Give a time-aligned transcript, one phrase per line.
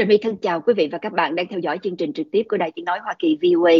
[0.00, 2.26] Trà My thân chào quý vị và các bạn đang theo dõi chương trình trực
[2.32, 3.72] tiếp của Đài Tiếng Nói Hoa Kỳ VOA.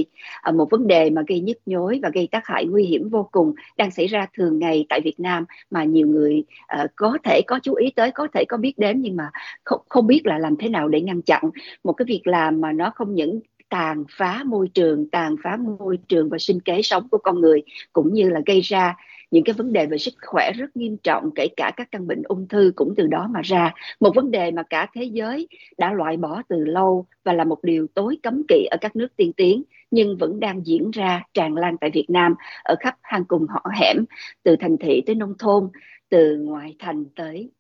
[0.43, 3.29] À, một vấn đề mà gây nhức nhối và gây tác hại nguy hiểm vô
[3.33, 6.45] cùng đang xảy ra thường ngày tại Việt Nam mà nhiều người
[6.83, 9.31] uh, có thể có chú ý tới, có thể có biết đến nhưng mà
[9.65, 11.43] không, không biết là làm thế nào để ngăn chặn.
[11.85, 15.99] Một cái việc làm mà nó không những tàn phá môi trường, tàn phá môi
[16.09, 18.97] trường và sinh kế sống của con người cũng như là gây ra
[19.31, 22.23] những cái vấn đề về sức khỏe rất nghiêm trọng, kể cả các căn bệnh
[22.23, 23.75] ung thư cũng từ đó mà ra.
[24.01, 25.49] Một vấn đề mà cả thế giới
[25.79, 29.17] đã loại bỏ từ lâu và là một điều tối cấm kỵ ở các nước
[29.17, 33.25] tiên tiến, nhưng vẫn đang diễn ra, tràn lan tại Việt Nam, ở khắp hang
[33.25, 34.05] cùng họ hẻm,
[34.43, 35.69] từ thành thị tới nông thôn,
[36.09, 37.51] từ ngoại thành tới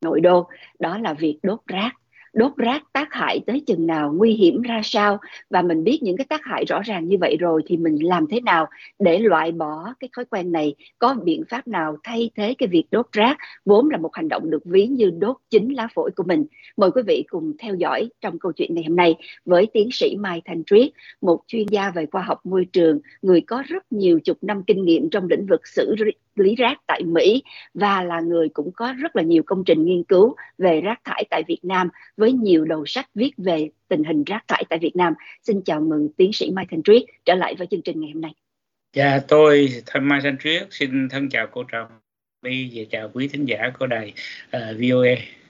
[0.00, 0.48] nội đô.
[0.78, 2.01] Đó là việc đốt rác
[2.32, 5.18] đốt rác tác hại tới chừng nào, nguy hiểm ra sao.
[5.50, 8.26] Và mình biết những cái tác hại rõ ràng như vậy rồi thì mình làm
[8.26, 8.66] thế nào
[8.98, 10.74] để loại bỏ cái thói quen này?
[10.98, 14.50] Có biện pháp nào thay thế cái việc đốt rác vốn là một hành động
[14.50, 16.46] được ví như đốt chính lá phổi của mình?
[16.76, 20.16] Mời quý vị cùng theo dõi trong câu chuyện ngày hôm nay với tiến sĩ
[20.16, 20.90] Mai Thành Triết,
[21.20, 24.84] một chuyên gia về khoa học môi trường, người có rất nhiều chục năm kinh
[24.84, 25.94] nghiệm trong lĩnh vực xử
[26.34, 27.42] lý rác tại Mỹ
[27.74, 31.24] và là người cũng có rất là nhiều công trình nghiên cứu về rác thải
[31.30, 34.96] tại Việt Nam với nhiều đầu sách viết về tình hình rác thải tại Việt
[34.96, 35.12] Nam.
[35.42, 38.22] Xin chào mừng tiến sĩ Mai Thành Triết trở lại với chương trình ngày hôm
[38.22, 38.32] nay.
[38.96, 41.88] Dạ, tôi thân Mai Thanh Triết xin thân chào cô Trọng
[42.42, 44.12] My và chào quý thính giả của đài
[44.50, 45.41] ờ, uh, VOA.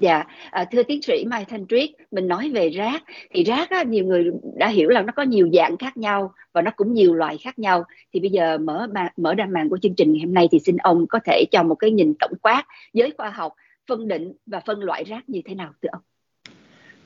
[0.00, 3.82] Dạ, à, thưa tiến sĩ Mai Thanh Triết, mình nói về rác thì rác á,
[3.82, 4.24] nhiều người
[4.56, 7.58] đã hiểu là nó có nhiều dạng khác nhau và nó cũng nhiều loại khác
[7.58, 7.84] nhau.
[8.12, 10.76] Thì bây giờ mở mở ra màn của chương trình ngày hôm nay thì xin
[10.76, 13.54] ông có thể cho một cái nhìn tổng quát với khoa học
[13.86, 16.02] phân định và phân loại rác như thế nào thưa ông?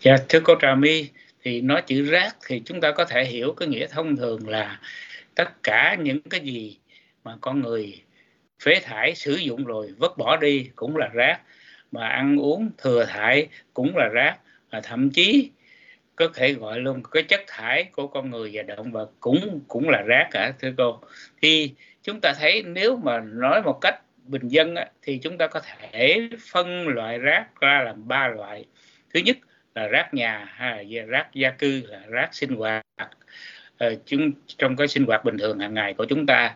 [0.01, 1.09] Dạ, thưa cô Trà My,
[1.43, 4.81] thì nói chữ rác thì chúng ta có thể hiểu cái nghĩa thông thường là
[5.35, 6.79] tất cả những cái gì
[7.25, 8.03] mà con người
[8.63, 11.41] phế thải sử dụng rồi vứt bỏ đi cũng là rác
[11.95, 14.37] mà ăn uống thừa thải cũng là rác.
[14.71, 15.51] Và thậm chí
[16.17, 19.89] có thể gọi luôn cái chất thải của con người và động vật cũng cũng
[19.89, 21.01] là rác cả thưa cô.
[21.43, 21.71] Thì
[22.03, 26.29] chúng ta thấy nếu mà nói một cách bình dân thì chúng ta có thể
[26.53, 28.65] phân loại rác ra làm ba loại.
[29.15, 29.37] Thứ nhất
[29.75, 32.87] là rác nhà hay là rác gia cư là rác sinh hoạt.
[33.79, 36.55] Ờ, chúng trong cái sinh hoạt bình thường hàng ngày của chúng ta.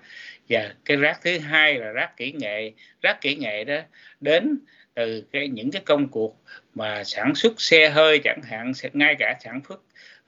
[0.49, 2.73] Và cái rác thứ hai là rác kỹ nghệ.
[3.03, 3.81] Rác kỹ nghệ đó
[4.21, 4.59] đến
[4.99, 6.37] từ cái những cái công cuộc
[6.75, 9.81] mà sản xuất xe hơi chẳng hạn ngay cả sản xuất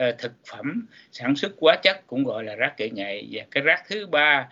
[0.09, 3.23] uh, thực phẩm sản xuất hóa chất cũng gọi là rác kỹ nghệ.
[3.31, 4.49] Và cái rác thứ ba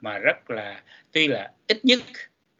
[0.00, 0.82] mà rất là
[1.12, 1.98] tuy là ít nhất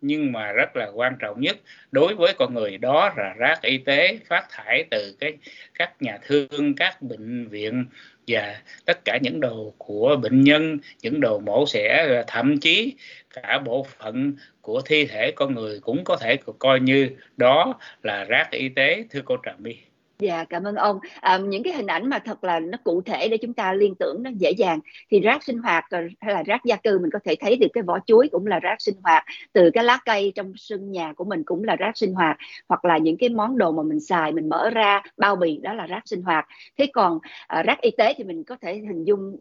[0.01, 1.56] nhưng mà rất là quan trọng nhất
[1.91, 5.33] đối với con người đó là rác y tế phát thải từ cái
[5.75, 7.87] các nhà thương các bệnh viện
[8.27, 12.94] và tất cả những đồ của bệnh nhân, những đồ mổ xẻ thậm chí
[13.31, 18.25] cả bộ phận của thi thể con người cũng có thể coi như đó là
[18.25, 19.77] rác y tế, thưa cô Trà My.
[20.22, 20.99] Dạ cảm ơn ông.
[21.21, 23.94] À, những cái hình ảnh mà thật là nó cụ thể để chúng ta liên
[23.99, 25.84] tưởng nó dễ dàng thì rác sinh hoạt
[26.21, 28.59] hay là rác gia cư mình có thể thấy được cái vỏ chuối cũng là
[28.60, 31.93] rác sinh hoạt, từ cái lá cây trong sân nhà của mình cũng là rác
[31.99, 32.37] sinh hoạt
[32.69, 35.72] hoặc là những cái món đồ mà mình xài mình mở ra bao bì đó
[35.72, 36.47] là rác sinh hoạt.
[36.78, 39.37] Thế còn à, rác y tế thì mình có thể hình dung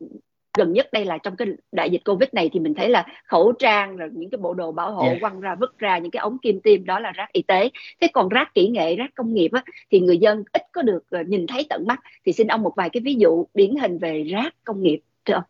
[0.57, 3.51] gần nhất đây là trong cái đại dịch covid này thì mình thấy là khẩu
[3.51, 5.17] trang rồi những cái bộ đồ bảo hộ yeah.
[5.21, 7.69] quăng ra vứt ra những cái ống kim tiêm đó là rác y tế.
[8.01, 11.03] Thế còn rác kỹ nghệ rác công nghiệp á, thì người dân ít có được
[11.21, 11.99] uh, nhìn thấy tận mắt.
[12.25, 15.33] Thì xin ông một vài cái ví dụ điển hình về rác công nghiệp thưa
[15.33, 15.43] ông.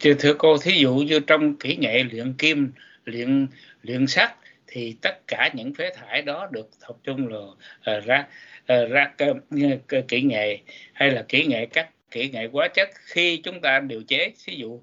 [0.00, 2.72] Thưa, thưa cô thí dụ như trong kỹ nghệ luyện kim
[3.04, 3.46] luyện
[3.82, 8.26] luyện sắt thì tất cả những phế thải đó được tập trung là uh, rác
[8.72, 10.58] uh, rác uh, kỹ nghệ
[10.92, 12.88] hay là kỹ nghệ cắt kỹ nghệ hóa chất.
[13.04, 14.80] Khi chúng ta điều chế ví dụ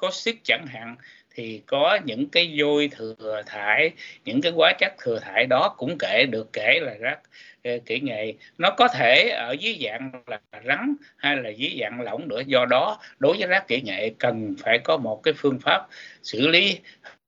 [0.00, 0.96] caustic chẳng hạn,
[1.34, 3.90] thì có những cái vôi thừa thải,
[4.24, 7.18] những cái hóa chất thừa thải đó cũng kể, được kể là rác
[7.64, 8.34] ờ, kỹ nghệ.
[8.58, 12.66] Nó có thể ở dưới dạng là rắn hay là dưới dạng lỏng nữa do
[12.70, 15.86] đó, đối với rác kỹ nghệ, cần phải có một cái phương pháp
[16.22, 16.78] xử lý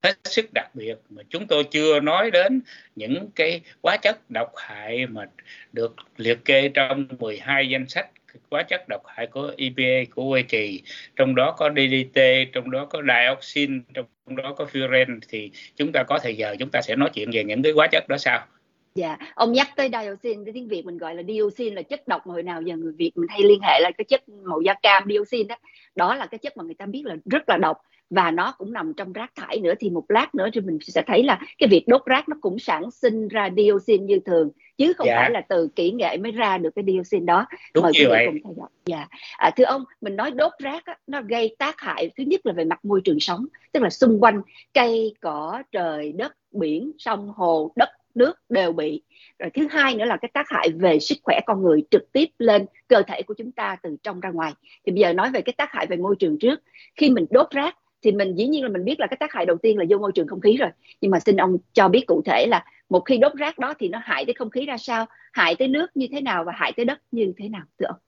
[0.02, 2.60] hết sức đặc biệt mà chúng tôi chưa nói đến
[2.96, 5.26] những cái hóa chất độc hại mà
[5.72, 8.06] được liệt kê trong 12 danh sách
[8.50, 10.82] hóa chất độc hại của EPA của Hoa Kỳ
[11.17, 12.21] trong đó có DDT
[12.53, 16.71] trong đó có dioxin trong đó có furan thì chúng ta có thời giờ chúng
[16.71, 18.47] ta sẽ nói chuyện về những cái hóa chất đó sao
[18.94, 22.27] Dạ, ông nhắc tới dioxin, cái tiếng Việt mình gọi là dioxin là chất độc
[22.27, 24.75] mà hồi nào giờ người Việt mình hay liên hệ là cái chất màu da
[24.82, 25.56] cam dioxin đó.
[25.94, 27.77] Đó là cái chất mà người ta biết là rất là độc
[28.10, 29.72] và nó cũng nằm trong rác thải nữa.
[29.80, 32.58] Thì một lát nữa thì mình sẽ thấy là cái việc đốt rác nó cũng
[32.58, 34.50] sản sinh ra dioxin như thường.
[34.76, 35.16] Chứ không dạ.
[35.16, 37.46] phải là từ kỹ nghệ mới ra được cái dioxin đó.
[37.74, 38.68] Đúng mời quý vị cùng theo dõi.
[38.86, 39.06] Dạ.
[39.36, 42.52] À, thưa ông mình nói đốt rác á, nó gây tác hại thứ nhất là
[42.52, 43.46] về mặt môi trường sống.
[43.72, 44.42] Tức là xung quanh
[44.74, 49.02] cây cỏ trời đất biển sông hồ đất nước đều bị.
[49.38, 52.26] Rồi thứ hai nữa là cái tác hại về sức khỏe con người trực tiếp
[52.38, 54.52] lên cơ thể của chúng ta từ trong ra ngoài.
[54.86, 56.60] Thì bây giờ nói về cái tác hại về môi trường trước.
[56.96, 59.47] Khi mình đốt rác thì mình dĩ nhiên là mình biết là cái tác hại
[59.47, 60.70] đầu tiên là vô môi trường không khí rồi.
[61.00, 63.88] Nhưng mà xin ông cho biết cụ thể là một khi đốt rác đó thì
[63.88, 66.73] nó hại tới không khí ra sao hại tới nước như thế nào và hại
[66.76, 67.99] tới đất như thế nào thưa ông?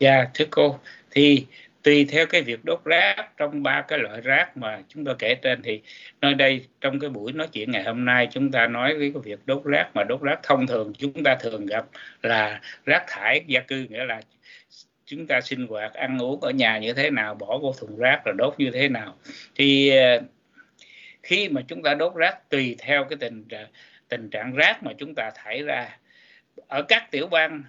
[0.00, 0.78] Dạ yeah, thưa cô
[1.10, 1.46] thì
[1.82, 5.34] tùy theo cái việc đốt rác trong ba cái loại rác mà chúng tôi kể
[5.34, 5.82] trên thì
[6.20, 9.22] nơi đây trong cái buổi nói chuyện ngày hôm nay chúng ta nói với cái
[9.24, 11.86] việc đốt rác mà đốt rác thông thường chúng ta thường gặp
[12.22, 14.20] là rác thải gia cư nghĩa là
[15.06, 18.24] chúng ta sinh hoạt, ăn uống ở nhà như thế nào, bỏ vô thùng rác
[18.24, 19.16] rồi đốt như thế nào.
[19.54, 20.20] Thì ờ,
[21.22, 23.44] khi mà chúng ta đốt rác tùy theo cái tình
[24.08, 25.98] tình trạng rác mà chúng ta thải ra.
[26.68, 27.62] Ở các tiểu bang,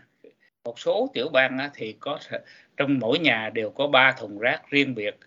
[0.63, 2.19] một số tiểu bang thì có
[2.77, 5.17] trong mỗi nhà đều có ba thùng rác riêng biệt.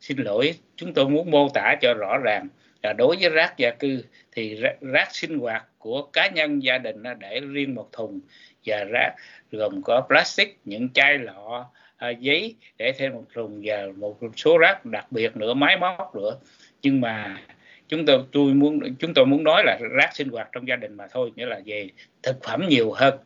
[0.00, 2.48] Xin lỗi, chúng tôi muốn mô tả cho rõ ràng
[2.82, 7.02] là đối với rác gia cư thì rác sinh hoạt của cá nhân gia đình
[7.18, 8.20] để riêng một thùng
[8.66, 9.14] và rác
[9.52, 14.58] gồm có plastic những chai lọ à, giấy để thêm một thùng và một số
[14.58, 16.38] rác đặc biệt nữa máy móc nữa.
[16.82, 17.40] Nhưng mà
[17.88, 20.94] chúng tôi tôi muốn chúng tôi muốn nói là rác sinh hoạt trong gia đình
[20.96, 21.88] mà thôi nghĩa là về
[22.22, 23.18] thực phẩm nhiều hơn.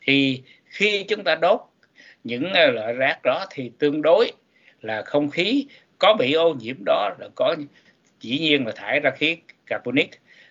[0.00, 1.60] Thì khi chúng ta đốt
[2.24, 4.32] những à, loại rác đó thì tương đối
[4.80, 5.66] là không khí
[5.98, 7.56] có bị ô nhiễm đó là có
[8.20, 9.36] dĩ nhiên là thải ra khí
[9.66, 10.10] carbonic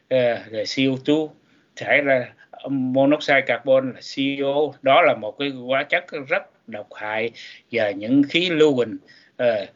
[0.10, 1.28] à, uh, CO2
[1.76, 2.34] thải ra
[2.70, 7.32] monoxide carbon là CO đó là một cái hóa chất rất độc hại
[7.72, 8.98] và những khí lưu huỳnh
[9.44, 9.70] uh,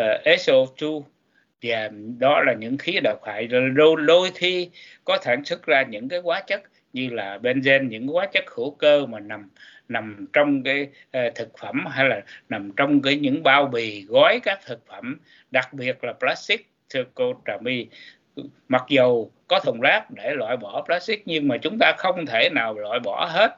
[0.00, 1.02] uh, SO2
[1.62, 4.70] và đó là những khí độc hại đôi, đôi khi
[5.04, 8.70] có sản xuất ra những cái hóa chất như là benzen những hóa chất hữu
[8.70, 9.50] cơ mà nằm
[9.88, 14.40] nằm trong cái uh, thực phẩm hay là nằm trong cái những bao bì gói
[14.42, 15.20] các thực phẩm
[15.50, 17.86] đặc biệt là plastic thưa cô Trà My
[18.68, 22.50] mặc dù có thùng rác để loại bỏ plastic nhưng mà chúng ta không thể
[22.54, 23.56] nào loại bỏ hết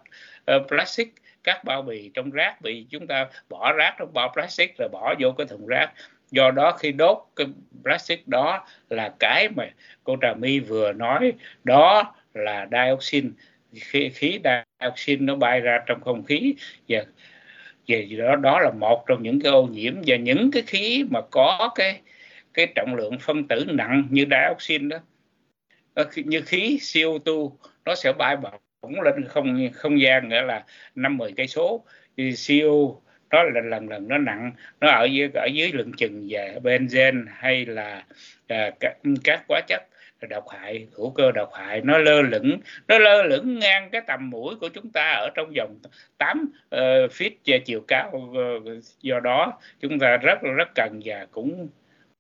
[0.57, 1.15] uh, plastic
[1.45, 2.61] các bao bì trong rác.
[2.61, 5.93] Vì chúng ta bỏ rác trong bao plastic rồi bỏ vô cái thùng rác.
[6.31, 7.47] Do đó khi đốt cái
[7.83, 9.71] plastic đó là cái mà
[10.05, 11.33] cô Trà My vừa nói
[11.65, 13.33] đó là dioxin.
[13.75, 14.41] Khí, khí
[14.81, 16.55] dioxin nó bay ra trong không khí
[16.89, 17.05] và
[17.87, 21.21] về đó đó là một trong những cái ô nhiễm và những cái khí mà
[21.31, 22.01] có cái
[22.55, 24.99] cái trọng lượng phân tử nặng như dioxin đó.
[25.95, 27.51] Ờ, như khí CO2
[27.85, 28.37] nó sẽ bay
[28.83, 30.65] bổng lên không không gian nghĩa là
[30.95, 31.85] năm mười cây số.
[32.17, 33.01] Thì CO
[33.31, 37.25] đó là lần lần nó nặng nó ở dưới ở dưới lượng chừng về benzen
[37.29, 38.05] hay là
[38.49, 39.83] à, các, các hóa chất
[40.29, 41.81] độc hại hữu cơ độc hại.
[41.81, 45.53] Nó lơ lửng nó lơ lửng ngang cái tầm mũi của chúng ta ở trong
[45.57, 45.79] vòng
[46.19, 51.27] 8 uh, ờ, feet chiều cao uh, do đó chúng ta rất rất cần và
[51.31, 51.69] cũng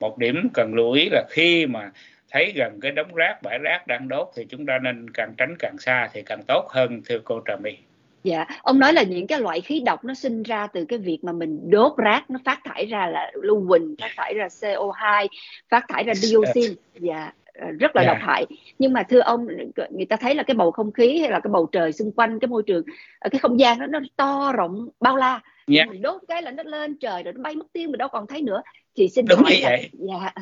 [0.02, 1.90] một điểm cần lưu ý là khi mà
[2.30, 5.56] thấy gần cái đống rác bãi rác đang đốt thì chúng ta nên càng tránh
[5.58, 7.76] càng xa thì càng tốt hơn thưa cô Trà My.
[8.24, 11.18] Dạ, ông nói là những cái loại khí độc nó sinh ra từ cái việc
[11.22, 15.26] mà mình đốt rác nó phát thải ra là lưu huỳnh, phát thải ra CO2,
[15.68, 16.72] phát thải ra dioxin.
[16.94, 18.16] Dạ, ờ, rất là yeah.
[18.16, 18.46] độc hại
[18.78, 19.46] nhưng mà thưa ông
[19.90, 22.40] người ta thấy là cái bầu không khí hay là cái bầu trời xung quanh
[22.40, 22.84] cái môi trường
[23.30, 25.40] cái không gian đó nó to rộng bao la
[25.74, 25.88] yeah.
[25.88, 28.26] mình đốt cái là nó lên trời rồi nó bay mất tiêu mình đâu còn
[28.26, 28.62] thấy nữa
[28.96, 29.90] thì xin Đúng hỏi là vậy.
[29.92, 30.32] dạ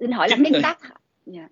[0.00, 0.78] xin hỏi chính là cái tác
[1.26, 1.48] dạ.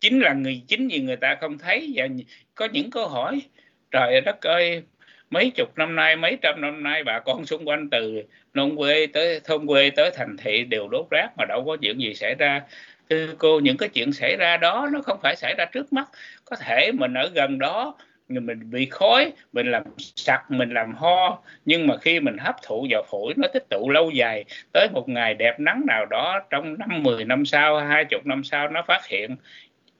[0.00, 2.06] chính là người chính vì người ta không thấy và
[2.54, 3.42] có những câu hỏi
[3.90, 4.82] trời đất ơi
[5.30, 8.22] mấy chục năm nay mấy trăm năm nay bà con xung quanh từ
[8.54, 12.00] nông quê tới thôn quê tới thành thị đều đốt rác mà đâu có chuyện
[12.00, 12.62] gì xảy ra
[13.10, 16.08] thưa cô những cái chuyện xảy ra đó nó không phải xảy ra trước mắt
[16.44, 17.96] có thể mình ở gần đó
[18.28, 21.42] mình bị khói mình làm sặc mình làm ho.
[21.64, 24.44] Nhưng mà khi mình hấp thụ vào phổi nó tích tụ lâu dài.
[24.72, 28.44] Tới một ngày đẹp nắng nào đó trong năm 10 năm sau hai chục năm
[28.44, 29.36] sau nó phát hiện.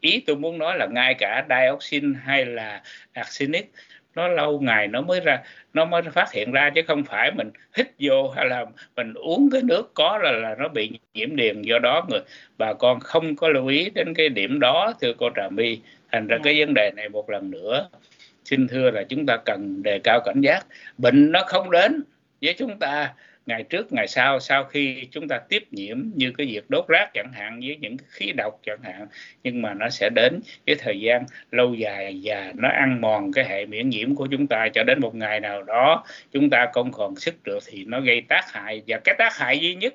[0.00, 3.72] Ý tôi muốn nói là ngay cả dioxin hay là arsenic
[4.14, 7.50] nó lâu ngày nó mới ra nó mới phát hiện ra chứ không phải mình
[7.76, 8.66] hít vô hay là
[8.96, 12.20] mình uống cái nước có là là nó bị nhiễm điền do đó người
[12.58, 15.80] bà con không có lưu ý đến cái điểm đó thưa cô Trà My.
[16.12, 16.42] Thành ra dạ.
[16.44, 17.88] cái vấn đề này một lần nữa
[18.44, 20.66] xin thưa là chúng ta cần đề cao cảnh giác.
[20.98, 22.02] Bệnh nó không đến
[22.42, 23.14] với chúng ta
[23.46, 27.10] ngày trước ngày sau sau khi chúng ta tiếp nhiễm như cái việc đốt rác
[27.14, 29.06] chẳng hạn với những khí độc chẳng hạn
[29.42, 33.44] nhưng mà nó sẽ đến cái thời gian lâu dài và nó ăn mòn cái
[33.44, 36.04] hệ miễn nhiễm của chúng ta cho đến một ngày nào đó.
[36.32, 39.58] Chúng ta không còn sức được thì nó gây tác hại và cái tác hại
[39.58, 39.94] duy nhất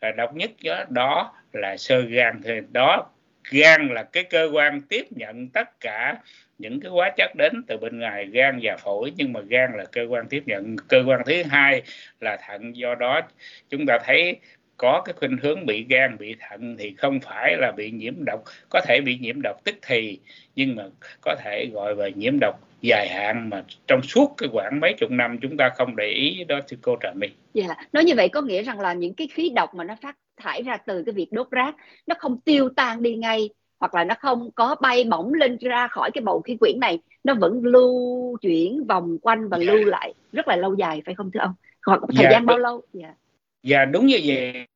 [0.00, 3.06] là độc nhất đó, đó là sơ gan thì đó
[3.50, 6.16] gan là cái cơ quan tiếp nhận tất cả
[6.58, 9.84] những cái hóa chất đến từ bên ngoài gan và phổi nhưng mà gan là
[9.92, 11.82] cơ quan tiếp nhận cơ quan thứ hai
[12.20, 13.20] là thận do đó
[13.68, 14.36] chúng ta thấy
[14.76, 18.44] có cái khuynh hướng bị gan bị thận thì không phải là bị nhiễm độc
[18.68, 20.18] có thể bị nhiễm độc tức thì
[20.56, 20.84] nhưng mà
[21.20, 25.10] có thể gọi về nhiễm độc dài hạn mà trong suốt cái khoảng mấy chục
[25.10, 27.28] năm chúng ta không để ý đó thưa cô Trà My.
[27.54, 27.78] Dạ, yeah.
[27.92, 30.62] nói như vậy có nghĩa rằng là những cái khí độc mà nó phát thải
[30.62, 31.74] ra từ cái việc đốt rác
[32.06, 33.48] nó không tiêu tan đi ngay
[33.80, 36.98] hoặc là nó không có bay bổng lên ra khỏi cái bầu khí quyển này
[37.24, 41.30] nó vẫn lưu chuyển vòng quanh và lưu lại rất là lâu dài phải không
[41.30, 41.54] thưa ông?
[41.86, 42.82] Hoặc thời dạ, gian bao lâu?
[42.92, 43.14] Dạ.
[43.62, 44.66] Và đúng như vậy.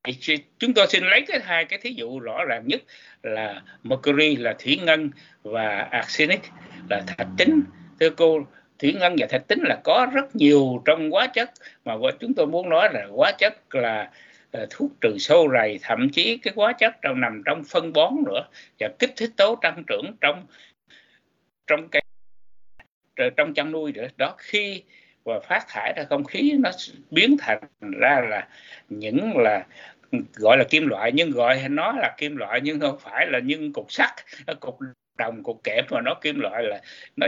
[0.59, 2.83] Chúng tôi xin lấy cái hai cái thí dụ rõ ràng nhất
[3.23, 5.11] là mercury là thủy ngân
[5.43, 6.41] và arsenic
[6.91, 7.63] là thạch tín.
[8.01, 8.41] Thưa cô
[8.79, 11.51] thủy ngân và thạch tín là có rất nhiều trong hóa chất
[11.85, 14.11] mà chúng tôi muốn nói là hóa chất là
[14.53, 18.15] Ờ, thuốc trừ sâu rầy, thậm chí cái hóa chất trong nằm trong phân bón
[18.27, 18.49] nữa
[18.81, 20.47] và kích thích tố tăng trưởng trong
[21.67, 22.03] trong cây
[23.17, 24.07] ờ, trong chăn nuôi nữa.
[24.17, 24.83] Đó, khi
[25.25, 26.71] và phát thải ra không khí nó
[27.11, 27.61] biến thành
[28.01, 28.49] ra là
[28.89, 29.67] những là,
[30.35, 33.73] gọi là kim loại, nhưng gọi nó là kim loại nhưng không phải là những
[33.73, 34.11] cục sắt,
[34.61, 34.79] cục
[35.19, 36.81] đồng, cục kẽm mà nó kim loại là
[37.17, 37.27] nó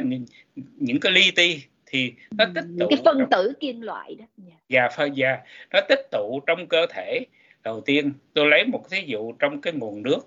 [0.76, 1.62] những cái li ti
[1.92, 4.54] thì nó tích tụ cái phân tử kim loại đó dạ.
[4.68, 7.20] và phân và nó tích tụ trong cơ thể.
[7.62, 10.20] Đầu tiên tôi lấy một thí dụ trong cái nguồn nước.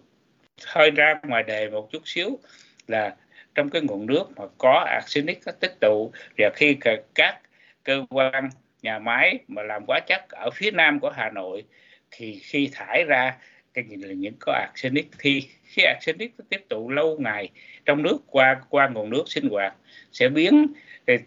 [0.65, 2.39] Hơi ra ngoài đề một chút xíu
[2.87, 3.15] là
[3.55, 6.11] trong cái nguồn nước mà có arsenic có tích tụ.
[6.37, 6.77] Và khi
[7.15, 7.39] các
[7.83, 8.49] cơ quan
[8.81, 11.63] nhà máy mà làm hóa chất ở phía nam của Hà Nội
[12.11, 13.37] thì khi thải ra
[13.73, 15.07] cái là những có arsenic.
[15.19, 17.49] Thì khi arsenic nó tiếp tụ lâu ngày
[17.85, 19.73] trong nước qua qua nguồn nước sinh hoạt
[20.11, 20.67] sẽ biến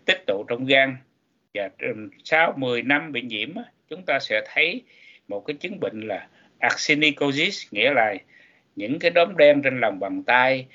[0.05, 0.97] tích tụ trong gan.
[1.55, 1.69] Và
[2.25, 3.49] sau 10 năm bị nhiễm
[3.91, 4.83] chúng ta sẽ thấy
[5.29, 8.15] một cái chứng bệnh là arsenicosis, nghĩa là
[8.77, 10.67] những cái đốm đen trên lòng bàn tay,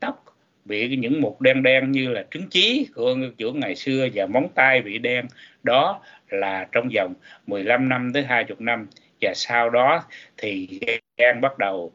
[0.00, 0.24] tóc
[0.64, 4.48] bị những mụn đen đen như là trứng chí của chỗ ngày xưa và móng
[4.54, 5.26] tay bị đen.
[5.62, 7.14] Đó là trong vòng
[7.46, 8.86] 15 năm tới 20 năm.
[9.20, 10.04] Và sau đó
[10.36, 10.80] thì
[11.16, 11.92] gan bắt đầu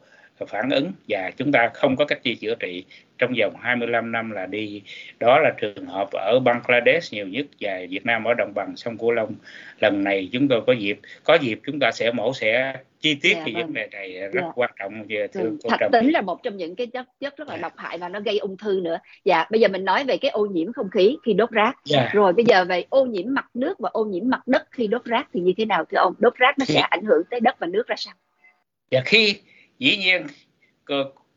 [0.48, 2.86] phản ứng và chúng ta không có cách gì chữa trị
[3.20, 4.82] trong vòng 25 năm là đi
[5.20, 8.98] đó là trường hợp ở Bangladesh nhiều nhất và Việt Nam ở đồng bằng sông
[8.98, 9.36] Cửu Long
[9.80, 13.34] lần này chúng tôi có dịp có dịp chúng ta sẽ mổ sẽ chi tiết
[13.36, 13.64] dạ, thì vâng.
[13.64, 14.52] vấn đề này rất dạ.
[14.56, 17.38] quan trọng về thưa ừ, cô thạch tính là một trong những cái chất chất
[17.38, 17.62] rất là dạ.
[17.62, 20.32] độc hại và nó gây ung thư nữa dạ bây giờ mình nói về cái
[20.32, 22.10] ô nhiễm không khí khi đốt rác dạ.
[22.14, 25.06] rồi bây giờ về ô nhiễm mặt nước và ô nhiễm mặt đất khi đốt
[25.06, 27.56] rác thì như thế nào thưa ông đốt rác nó sẽ ảnh hưởng tới đất
[27.60, 28.14] và nước ra sao
[28.92, 29.36] dạ khi
[29.80, 30.28] dĩ nhiên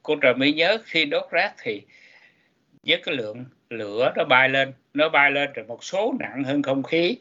[0.03, 1.83] cô, trà mỹ nhớ khi đốt rác thì
[2.87, 6.63] với cái lượng lửa nó bay lên nó bay lên rồi một số nặng hơn
[6.63, 7.17] không khí.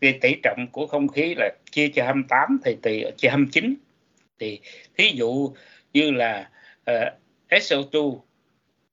[0.00, 3.74] Vì tỷ trọng của không khí là chia cho 28 thì tỷ chia 29
[4.38, 4.60] thì
[4.96, 5.54] thí dụ
[5.92, 6.50] như là
[6.90, 7.12] uh,
[7.50, 8.18] SO2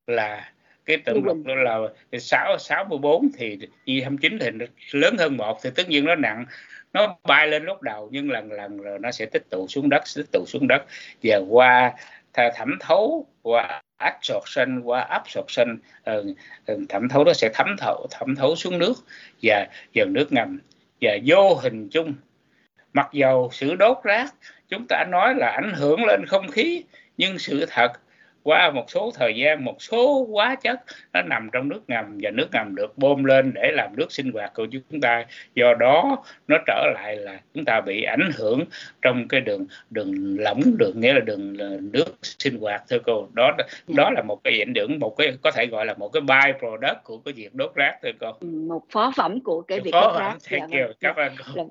[0.08, 0.54] là
[0.86, 1.80] cái tượng mục đó là
[2.20, 6.46] 6 64 thì chia 29 thì nó lớn hơn một thì tất nhiên nó nặng.
[6.94, 10.04] Nó bay lên lúc đầu nhưng lần lần rồi nó sẽ tích tụ xuống đất
[10.16, 10.86] tích tụ xuống đất.
[11.24, 11.94] Và qua
[12.34, 16.24] thẩm thấu qua absorption qua absorption ờ,
[16.66, 18.94] ờ, thẩm thấu nó sẽ thấm thấu, thẩm thấu xuống nước
[19.42, 20.60] và vào nước ngầm
[21.02, 22.14] và vô hình chung.
[22.94, 24.34] Mặc dầu sự đốt rác,
[24.70, 26.84] chúng ta nói là ảnh hưởng lên không khí,
[27.18, 27.92] nhưng sự thật
[28.44, 30.80] qua một số thời gian một số hóa chất
[31.14, 34.32] nó nằm trong nước ngầm và nước ngầm được bơm lên để làm nước sinh
[34.32, 38.64] hoạt của chúng ta do đó nó trở lại là chúng ta bị ảnh hưởng
[39.02, 41.58] trong cái đường đường lỏng đường nghĩa là đường
[41.92, 43.58] nước sinh hoạt thưa cô đó
[43.88, 46.60] đó là một cái ảnh hưởng một cái có thể gọi là một cái by
[46.60, 49.92] product của cái việc đốt rác thưa cô ừ, một phó phẩm của cái việc
[49.92, 50.96] phó đốt rác dạ, kiểu, vâng.
[51.00, 51.54] cảm ơn cô.
[51.56, 51.64] Là,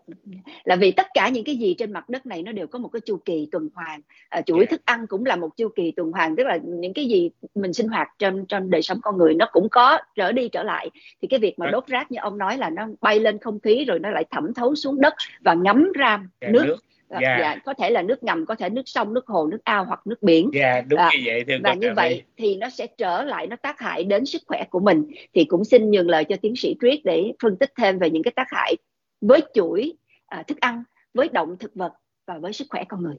[0.64, 2.88] là vì tất cả những cái gì trên mặt đất này nó đều có một
[2.88, 4.70] cái chu kỳ tuần hoàn à, chuỗi yeah.
[4.70, 4.76] Dạ.
[4.76, 7.72] thức ăn cũng là một chu kỳ tuần hoàn tức là những cái gì mình
[7.72, 10.90] sinh hoạt trong trong đời sống con người nó cũng có trở đi trở lại
[11.22, 13.84] thì cái việc mà đốt rác như ông nói là nó bay lên không khí
[13.84, 16.76] rồi nó lại thẩm thấu xuống đất và ngấm ra dạ, nước, nước.
[17.20, 17.40] Yeah.
[17.40, 20.06] Dạ, có thể là nước ngầm có thể nước sông nước hồ nước ao hoặc
[20.06, 22.22] nước biển dạ đúng à, như vậy và như vậy đi.
[22.36, 25.64] thì nó sẽ trở lại nó tác hại đến sức khỏe của mình thì cũng
[25.64, 28.46] xin nhường lời cho tiến sĩ Triết để phân tích thêm về những cái tác
[28.50, 28.76] hại
[29.20, 29.92] với chuỗi
[30.26, 31.92] à, thức ăn với động thực vật
[32.26, 33.16] và với sức khỏe con người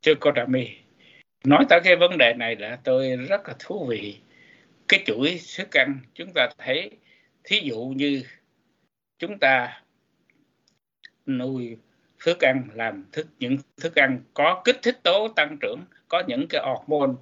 [0.00, 0.68] chưa có Trà My
[1.44, 4.18] nói tới cái vấn đề này là tôi rất là thú vị
[4.88, 6.90] cái chuỗi thức ăn chúng ta thấy.
[7.44, 8.22] Thí dụ như
[9.18, 9.82] chúng ta
[11.26, 11.76] nuôi
[12.24, 16.46] thức ăn làm thức những thức ăn có kích thích tố tăng trưởng có những
[16.48, 17.12] cái hormone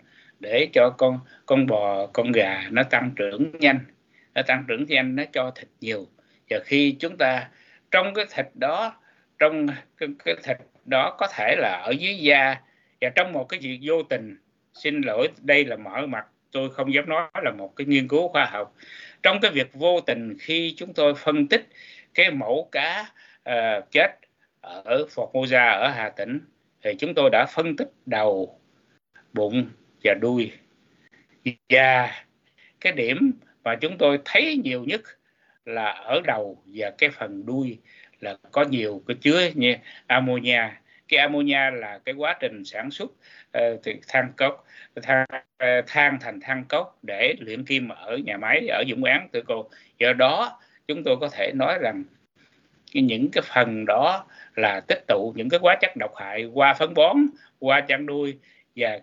[0.41, 3.79] để cho con con bò con gà nó tăng trưởng nhanh
[4.35, 6.07] nó tăng trưởng nhanh nó cho thịt nhiều.
[6.51, 7.49] Và khi chúng ta
[7.91, 9.01] trong cái thịt đó
[9.39, 12.57] trong cái, cái thịt đó có thể là ở dưới da
[13.01, 14.37] và trong một cái việc vô tình
[14.75, 18.29] xin lỗi đây là mở mặt tôi không dám nói là một cái nghiên cứu
[18.29, 18.75] khoa học.
[19.23, 21.69] Trong cái việc vô tình khi chúng tôi phân tích
[22.15, 23.13] cái mẫu cá
[23.51, 24.11] uh, chết
[24.61, 26.41] ở Formosa ở Hà Tĩnh
[26.83, 28.61] thì chúng tôi đã phân tích đầu
[29.33, 29.71] bụng
[30.05, 30.53] và đuôi.
[31.69, 32.11] Và
[32.81, 33.33] cái điểm
[33.65, 35.01] mà chúng tôi thấy nhiều nhất
[35.65, 37.79] là ở đầu và cái phần đuôi
[38.21, 39.77] là có nhiều cái chứa như
[40.07, 40.63] ammonia
[41.09, 43.11] cái ammonia là cái quá trình sản xuất
[43.59, 44.65] uh, than cốc
[45.03, 49.29] than, uh, than thành than cốc để luyện kim ở nhà máy ở Dũng Án
[49.33, 52.05] từ cô do đó chúng tôi có thể nói rằng
[52.93, 56.95] những cái phần đó là tích tụ những cái hóa chất độc hại qua phân
[56.95, 57.17] bón
[57.59, 58.39] qua chăn nuôi
[58.77, 59.01] và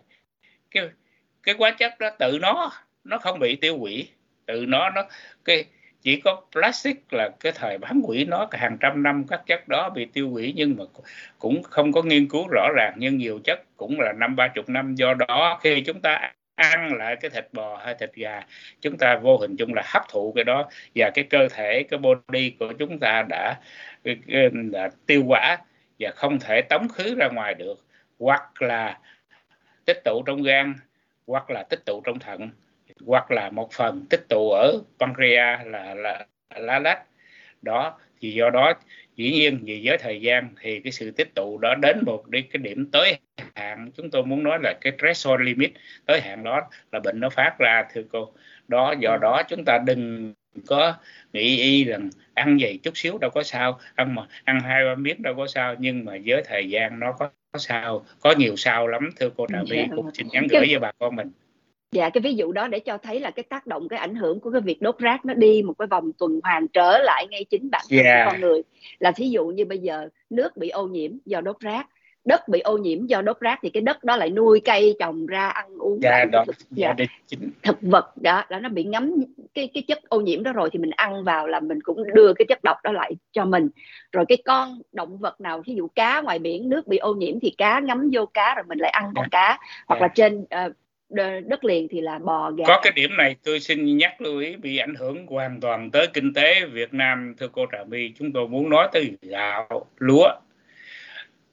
[0.71, 0.89] cái
[1.43, 2.71] cái hóa chất đó tự nó
[3.03, 4.09] nó không bị tiêu hủy
[4.45, 5.07] tự nó nó
[5.45, 5.65] cái
[6.03, 9.89] chỉ có plastic là cái thời bán quỷ nó hàng trăm năm các chất đó
[9.95, 10.83] bị tiêu hủy nhưng mà
[11.39, 14.69] cũng không có nghiên cứu rõ ràng nhưng nhiều chất cũng là năm ba chục
[14.69, 14.95] năm.
[14.95, 18.41] Do đó khi chúng ta ăn lại cái thịt bò hay thịt gà
[18.81, 21.97] chúng ta vô hình chung là hấp thụ cái đó và cái cơ thể cái
[21.99, 23.59] body của chúng ta đã,
[24.05, 24.39] ờ,
[24.71, 25.57] đã tiêu hóa
[25.99, 27.85] và không thể tống khứ ra ngoài được.
[28.19, 28.99] Hoặc là
[29.85, 30.73] tích tụ trong gan
[31.27, 32.49] hoặc là tích tụ trong thận
[33.05, 37.03] hoặc là một phần tích tụ ở pancreas là là lá lách
[37.61, 38.73] đó thì do đó
[39.15, 42.41] dĩ nhiên vì với thời gian thì cái sự tích tụ đó đến một đi
[42.41, 43.19] cái điểm tới
[43.55, 45.71] hạn chúng tôi muốn nói là cái threshold limit
[46.05, 48.31] tới hạn đó là bệnh nó phát ra thưa cô.
[48.67, 50.33] Đó do đó chúng ta đừng
[50.67, 50.93] có
[51.33, 54.95] nghĩ y rằng ăn vậy chút xíu đâu có sao ăn mà ăn hai ba
[54.95, 58.87] miếng đâu có sao nhưng mà với thời gian nó có sao có nhiều sao
[58.87, 59.47] lắm thưa cô.
[59.49, 61.31] Trà my cũng xin nhắn gửi với bà con mình
[61.93, 64.39] dạ cái ví dụ đó để cho thấy là cái tác động cái ảnh hưởng
[64.39, 67.45] của cái việc đốt rác nó đi một cái vòng tuần hoàn trở lại ngay
[67.49, 68.27] chính bản thân yeah.
[68.31, 68.61] con người
[68.99, 71.87] là thí dụ như bây giờ nước bị ô nhiễm do đốt rác
[72.25, 75.25] đất bị ô nhiễm do đốt rác thì cái đất đó lại nuôi cây trồng
[75.25, 79.13] ra ăn uống dạ, đó, thực, dạ, dạ, thực vật đó đó nó bị ngấm
[79.53, 82.33] cái cái chất ô nhiễm đó rồi thì mình ăn vào là mình cũng đưa
[82.33, 83.69] cái chất độc đó lại cho mình
[84.11, 87.39] rồi cái con động vật nào ví dụ cá ngoài biển nước bị ô nhiễm
[87.39, 89.39] thì cá ngấm vô cá rồi mình lại ăn con dạ.
[89.39, 90.01] cá hoặc dạ.
[90.01, 90.75] là trên uh,
[91.45, 92.63] đất liền thì là bò gà.
[92.67, 96.07] Có cái điểm này tôi xin nhắc lưu ý, bị ảnh hưởng hoàn toàn tới
[96.07, 98.11] kinh tế Việt Nam, thưa cô Trà My.
[98.19, 100.29] Chúng tôi muốn nói tới gạo, lúa.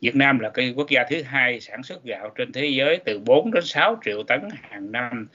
[0.01, 3.19] Việt Nam là cái quốc gia thứ hai sản xuất gạo trên thế giới, từ
[3.19, 5.29] 4 đến 6 triệu tấn hàng năm.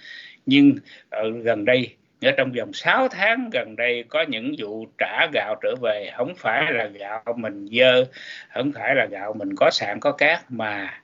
[0.46, 0.76] Nhưng
[1.10, 5.56] ở gần đây, ở trong vòng 6 tháng gần đây, có những vụ trả gạo
[5.62, 6.12] trở về.
[6.18, 8.06] Không phải là gạo mình dơ,
[8.54, 11.02] không phải là gạo mình có sạn có cát, mà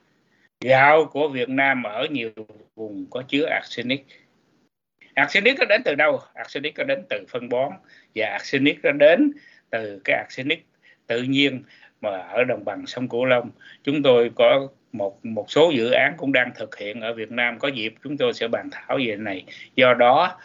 [0.62, 2.30] gạo của Việt Nam ở nhiều
[2.74, 4.06] vùng có chứa arsenic.
[5.14, 6.20] Arsenic nó đến từ đâu?
[6.34, 7.72] Arsenic nó đến từ phân bón,
[8.14, 9.32] và arsenic nó đến
[9.70, 10.66] từ cái arsenic
[11.06, 11.62] tự nhiên
[12.00, 13.50] mà ở đồng bằng sông Cửu Long.
[13.84, 17.58] Chúng tôi có một một số dự án cũng đang thực hiện ở Việt Nam.
[17.58, 19.44] Có dịp chúng tôi sẽ bàn thảo về này.
[19.76, 20.38] Do đó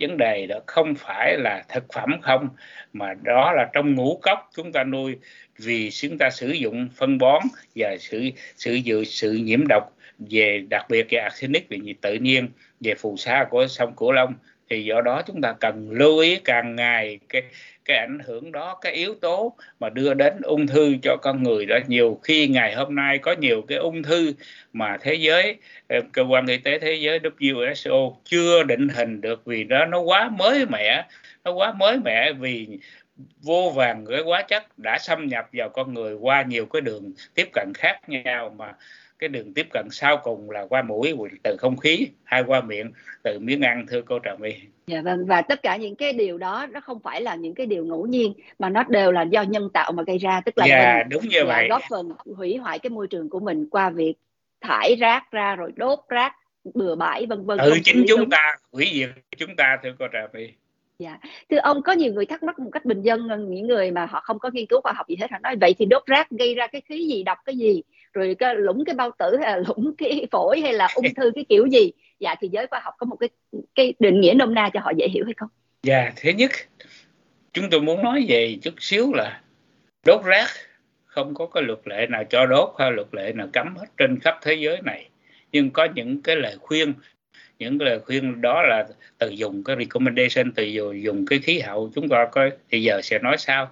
[0.00, 2.48] vấn đề đó không phải là thực phẩm không,
[2.92, 5.16] mà đó là trong ngũ cốc chúng ta nuôi
[5.58, 7.42] vì chúng ta sử dụng phân bón
[7.74, 12.14] và sự sự dự sự nhiễm độc về đặc biệt về arsenic về nhiệt tự
[12.14, 12.48] nhiên
[12.80, 14.34] về phù sa của sông Cửu Long.
[14.70, 17.42] Thì do đó chúng ta cần lưu ý càng ngày cái
[17.88, 21.66] cái ảnh hưởng đó, cái yếu tố mà đưa đến ung thư cho con người
[21.66, 21.78] đó.
[21.86, 24.32] Nhiều khi ngày hôm nay có nhiều cái ung thư
[24.72, 25.56] mà thế giới
[25.88, 30.00] ờ, cơ quan y tế thế giới WHO chưa định hình được vì đó, nó
[30.00, 31.06] quá mới mẻ,
[31.44, 32.78] nó quá mới mẻ vì
[33.42, 37.12] vô vàng cái hóa chất đã xâm nhập vào con người qua nhiều cái đường
[37.34, 38.74] tiếp cận khác nhau mà
[39.18, 42.92] cái đường tiếp cận sau cùng là qua mũi từ không khí hay qua miệng
[43.22, 44.54] từ miếng ăn thưa cô trà my.
[44.86, 47.66] Dạ vâng và tất cả những cái điều đó nó không phải là những cái
[47.66, 50.66] điều ngẫu nhiên mà nó đều là do nhân tạo mà gây ra tức là
[50.66, 51.66] dạ, mình đúng như vậy.
[51.68, 54.14] góp phần hủy hoại cái môi trường của mình qua việc
[54.60, 56.32] thải rác ra rồi đốt rác
[56.74, 58.30] bừa bãi vân vân ừ chính chúng đúng.
[58.30, 60.52] ta hủy diệt chúng ta thưa cô trà my
[60.98, 61.18] Dạ.
[61.50, 64.20] Thưa ông, có nhiều người thắc mắc một cách bình dân những người mà họ
[64.20, 65.30] không có nghiên cứu khoa học gì hết.
[65.30, 67.82] Họ nói, vậy thì đốt rác gây ra cái khí gì, độc cái gì?
[68.12, 71.14] Rồi cái lũng cái bao tử hay à, là lũng cái phổi hay là ung
[71.16, 71.90] thư cái kiểu gì?
[72.20, 73.28] Dạ thì giới khoa học có một cái
[73.74, 75.48] cái định nghĩa nôm na cho họ dễ hiểu hay không?
[75.82, 76.50] Dạ thứ nhất,
[77.52, 79.40] chúng tôi muốn nói về chút xíu là
[80.06, 80.48] đốt rác
[81.04, 84.20] không có cái luật lệ nào cho đốt hay luật lệ nào cấm hết trên
[84.20, 85.08] khắp thế giới này.
[85.52, 86.94] Nhưng có những cái lời khuyên
[87.58, 88.86] những lời khuyên đó là
[89.18, 90.64] từ dùng cái recommendation từ
[91.02, 93.70] dùng cái khí hậu chúng ta coi thì giờ sẽ nói sao.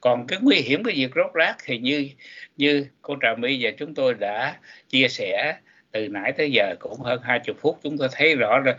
[0.00, 2.08] Còn cái nguy hiểm cái việc rốt rác thì như
[2.56, 5.56] như cô trà my và chúng tôi đã chia sẻ
[5.92, 8.74] từ nãy tới giờ cũng hơn hai chục phút, chúng tôi thấy rõ rồi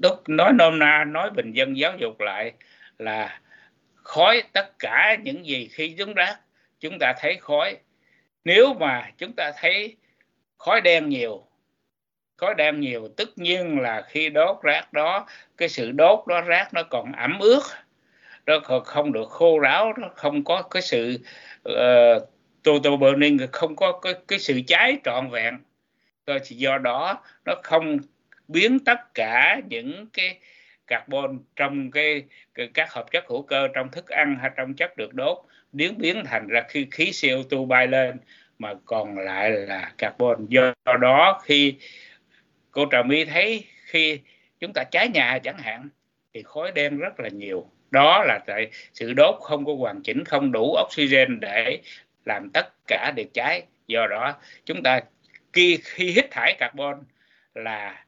[0.00, 2.52] đúc nói nôm na, nói bình dân, giáo dục lại
[2.98, 3.40] là
[3.94, 6.36] khói tất cả những gì khi chúng rác,
[6.80, 7.76] chúng ta thấy khói.
[8.44, 9.96] Nếu mà chúng ta thấy
[10.58, 11.46] khói đen nhiều
[12.42, 13.08] khói đen nhiều.
[13.16, 15.26] Tất nhiên là khi đốt rác đó
[15.56, 17.62] cái sự đốt đó rác nó còn ẩm ướt.
[18.46, 21.18] Nó không được khô ráo nó không có cái sự
[21.62, 22.28] ờ, uh,
[22.62, 25.58] total burning không có cái, cái sự cháy trọn vẹn.
[26.26, 27.98] Rồi thì do đó nó không
[28.48, 30.38] biến tất cả những cái
[30.86, 32.22] carbon trong cái,
[32.54, 35.38] cái các hợp chất hữu cơ trong thức ăn hay trong chất được đốt
[35.72, 38.16] biến biến thành ra khi khí CO2 bay lên
[38.58, 40.46] mà còn lại là carbon.
[40.48, 41.74] Do đó khi
[42.72, 44.20] cô trà my thấy khi
[44.60, 45.88] chúng ta cháy nhà chẳng hạn
[46.34, 47.66] thì khói đen rất là nhiều.
[47.90, 51.78] Đó là tại sự đốt không có hoàn chỉnh không đủ oxygen để
[52.24, 53.62] làm tất cả được cháy.
[53.86, 55.00] Do đó chúng ta
[55.52, 57.02] khi, khi hít thải carbon
[57.54, 58.04] là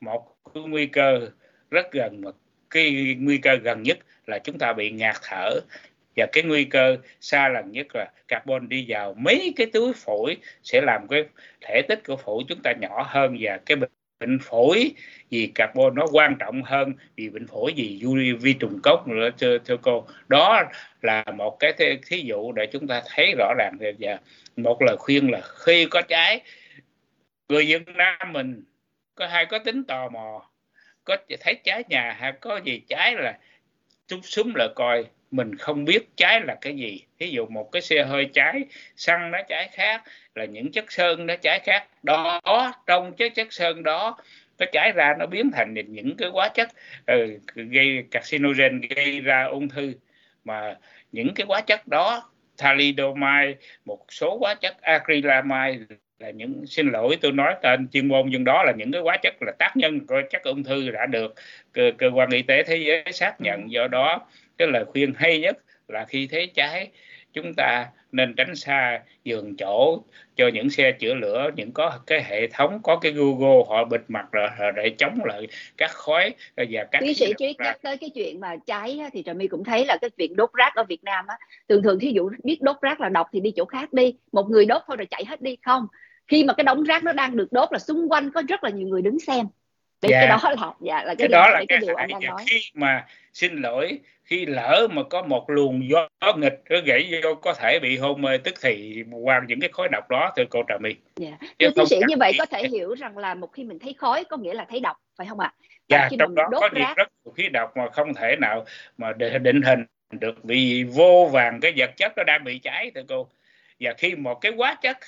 [0.00, 1.28] một cái nguy cơ
[1.70, 2.34] rất gần một
[2.70, 5.60] cái nguy cơ gần nhất là chúng ta bị ngạt thở.
[6.16, 10.36] Và cái nguy cơ xa lần nhất là carbon đi vào mấy cái túi phổi
[10.62, 11.24] sẽ làm cái
[11.60, 13.76] thể tích của phổi chúng ta nhỏ hơn và cái
[14.22, 14.94] bệnh phổi
[15.30, 18.02] vì carbon nó quan trọng hơn vì bệnh phổi vì
[18.40, 20.06] vi trùng cốc nữa thưa, thưa cô.
[20.28, 20.62] Đó
[21.02, 21.72] là một cái
[22.06, 24.18] thí dụ để chúng ta thấy rõ ràng và
[24.56, 26.40] một lời khuyên là khi có cháy
[27.48, 28.64] người Việt Nam mình
[29.14, 30.50] có hay có tính tò mò
[31.04, 33.38] có thấy cháy nhà hay có gì cháy là
[34.08, 37.04] chút súng là coi mình không biết cháy là cái gì.
[37.18, 38.64] Ví dụ một cái xe hơi cháy
[38.96, 40.02] xăng nó cháy khác
[40.34, 41.86] là những chất sơn nó cháy khác.
[42.02, 42.40] Đó
[42.86, 44.16] trong chất chất sơn đó
[44.58, 46.68] nó cháy ra nó biến thành những cái hóa chất
[47.12, 49.92] uh, gây carcinogen gây ra ung thư.
[50.44, 50.76] Mà
[51.12, 55.78] những cái hóa chất đó thalidomide một số hóa chất acrylamide
[56.18, 59.16] là những xin lỗi tôi nói tên chuyên môn nhưng đó là những cái hóa
[59.22, 61.34] chất là tác nhân của chất ung thư đã được
[61.72, 63.70] cơ, cơ quan y tế thế giới xác nhận.
[63.70, 64.26] Do đó
[64.58, 66.90] cái lời khuyên hay nhất là khi thấy cháy
[67.32, 70.02] chúng ta nên tránh xa giường chỗ
[70.36, 74.00] cho những xe chữa lửa những có cái hệ thống có cái Google họ bịt
[74.08, 78.10] mặt rồi để chống lại các khói và các tiến sĩ trí nhắc tới cái
[78.10, 81.04] chuyện mà cháy thì trà my cũng thấy là cái chuyện đốt rác ở Việt
[81.04, 81.38] Nam á
[81.68, 84.50] thường thường thí dụ biết đốt rác là độc thì đi chỗ khác đi một
[84.50, 85.56] người đốt thôi rồi chạy hết đi.
[85.64, 85.86] Không
[86.28, 88.70] khi mà cái đống rác nó đang được đốt là xung quanh có rất là
[88.70, 89.46] nhiều người đứng xem
[90.02, 90.20] Đấy, dạ.
[90.20, 92.20] cái đó là dạ là cái, cái điều, đó là cái, cái điều anh đang
[92.20, 92.44] nói.
[92.46, 97.34] Khi mà xin lỗi khi lỡ mà có một luồng gió nghịch nó gãy vô
[97.34, 100.62] có thể bị hôn mê tức thì qua những cái khói độc đó thưa cô
[100.68, 100.94] trà my.
[101.16, 101.36] Dạ.
[101.58, 104.24] thưa tiến sĩ như vậy có thể hiểu rằng là một khi mình thấy khói
[104.24, 105.52] có nghĩa là thấy độc phải không ạ?
[105.88, 106.94] Dạ trong đó có rác...
[106.96, 108.64] rất nhiều khí độc mà không thể nào
[108.98, 109.12] mà
[109.42, 113.28] định hình được vì vô vàng cái vật chất nó đang bị cháy thưa cô.
[113.80, 114.98] Và khi một cái hóa chất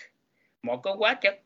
[0.62, 1.40] một cái hóa chất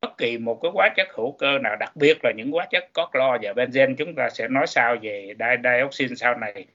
[0.00, 2.84] bất kỳ một cái hóa chất hữu cơ nào đặc biệt là những hóa chất
[2.92, 6.66] có clo và benzen chúng ta sẽ nói sau về dioxin sau này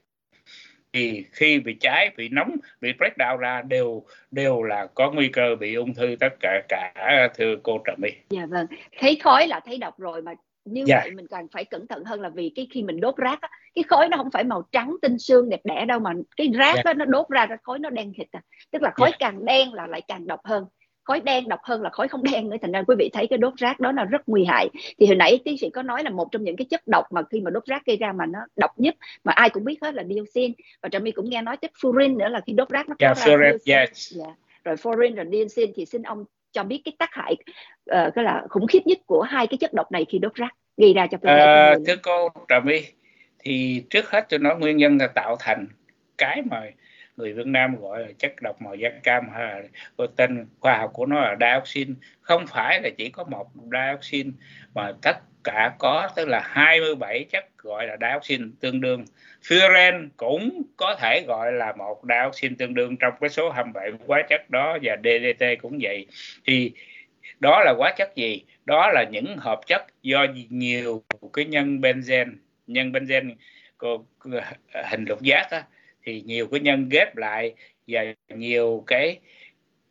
[0.93, 5.55] thì khi bị cháy bị nóng bị breakdown ra đều đều là có nguy cơ
[5.60, 6.93] bị ung thư tất cả cả
[7.36, 8.67] thưa cô trợ my dạ vâng
[8.99, 10.34] thấy khói là thấy độc rồi mà
[10.65, 10.99] như dạ.
[11.03, 13.49] vậy mình càng phải cẩn thận hơn là vì cái khi mình đốt rác á,
[13.75, 16.75] cái khói nó không phải màu trắng tinh xương đẹp đẽ đâu mà cái rác
[16.75, 16.81] dạ.
[16.86, 19.17] đó nó đốt ra ra khói nó đen thịt à tức là khói dạ.
[19.19, 20.65] càng đen là lại càng độc hơn
[21.12, 22.58] khói đen độc hơn là khói không đen nữa.
[22.62, 24.69] Thành ra quý vị thấy cái đốt rác đó là rất nguy hại.
[25.00, 27.21] Thì hồi nãy tiến sĩ có nói là một trong những cái chất độc mà
[27.32, 29.95] khi mà đốt rác gây ra mà nó độc nhất mà ai cũng biết hết
[29.95, 30.52] là dioxin.
[30.82, 33.06] Và trà my cũng nghe nói chất furin nữa là khi đốt rác nó có
[33.06, 34.17] yeah, ra furin, yes.
[34.17, 34.36] yeah.
[34.63, 37.36] rồi furin rồi dioxin thì xin ông cho biết cái tác hại
[37.91, 40.56] uh, cái là khủng khiếp nhất của hai cái chất độc này khi đốt rác
[40.78, 42.82] gây ra cho cơ thể uh, thưa cô trà my
[43.39, 45.67] thì trước hết tôi nói nguyên nhân là tạo thành
[46.17, 46.62] cái mà
[47.21, 49.63] người Việt Nam gọi là chất độc màu da cam hay
[49.97, 51.95] là tên khoa học của nó là dioxin.
[52.21, 54.31] Không phải là chỉ có một dioxin
[54.73, 59.05] mà tất cả có tức là 27 chất gọi là dioxin tương đương.
[59.41, 64.23] Furan cũng có thể gọi là một dioxin tương đương trong cái số 27 hóa
[64.29, 66.05] chất đó và DDT cũng vậy.
[66.45, 66.71] Thì
[67.39, 68.43] đó là hóa chất gì?
[68.65, 71.03] Đó là những hợp chất do nhiều
[71.34, 72.36] cái nhân benzen
[72.67, 73.36] nhân benzen
[74.89, 75.63] hình lục giác á,
[76.04, 77.54] thì nhiều cái nhân ghép lại
[77.88, 79.20] và nhiều cái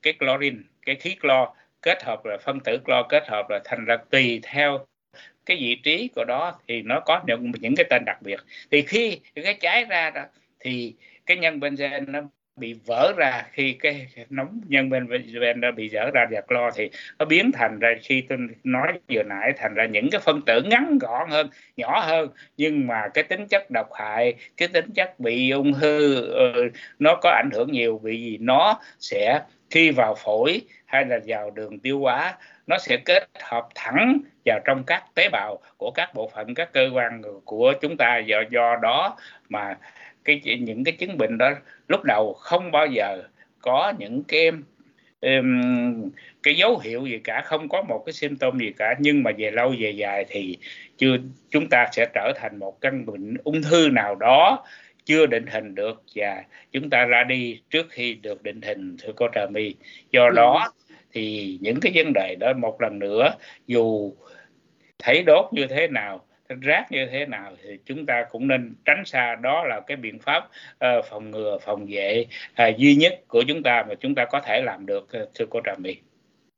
[0.02, 3.84] cái chlorine, cái khí clo kết hợp là phân tử clo kết hợp là thành
[3.84, 4.86] ra tùy theo
[5.46, 8.40] cái vị trí của đó thì nó có những những cái tên đặc biệt.
[8.70, 10.24] Thì khi cái cháy ra đó
[10.60, 10.94] thì
[11.26, 12.20] cái nhân benzen nó
[12.56, 16.70] bị vỡ ra khi cái nóng nhân bên bên nó bị vỡ ra và clo
[16.70, 20.42] thì nó biến thành ra khi tôi nói vừa nãy, thành ra những cái phân
[20.46, 22.28] tử ngắn gọn hơn, nhỏ hơn.
[22.56, 27.18] Nhưng mà cái tính chất độc hại, cái tính chất bị ung thư ừ, nó
[27.22, 32.00] có ảnh hưởng nhiều vì nó sẽ khi vào phổi hay là vào đường tiêu
[32.00, 32.34] hóa,
[32.66, 36.72] nó sẽ kết hợp thẳng vào trong các tế bào của các bộ phận, các
[36.72, 39.16] cơ quan của chúng ta do do đó
[39.48, 39.76] mà
[40.24, 41.50] cái những cái chứng bệnh đó
[41.88, 43.22] lúc đầu không bao giờ
[43.60, 44.50] có những cái
[45.20, 46.10] um,
[46.42, 48.94] cái dấu hiệu gì cả không có một cái symptom gì cả.
[48.98, 50.58] Nhưng mà về lâu về dài thì
[50.98, 51.16] chưa
[51.50, 54.64] chúng ta sẽ trở thành một căn bệnh ung thư nào đó
[55.04, 56.02] chưa định hình được.
[56.14, 59.74] Và chúng ta ra đi trước khi được định hình thưa cô Trà My.
[60.10, 60.34] Do ừ.
[60.36, 60.72] đó
[61.12, 63.34] thì những cái vấn đề đó một lần nữa
[63.66, 64.14] dù
[64.98, 66.24] thấy đốt như thế nào
[66.60, 70.18] rác như thế nào thì chúng ta cũng nên tránh xa đó là cái biện
[70.18, 74.24] pháp uh, phòng ngừa phòng vệ uh, duy nhất của chúng ta mà chúng ta
[74.24, 75.96] có thể làm được ờ, thưa cô Trà My.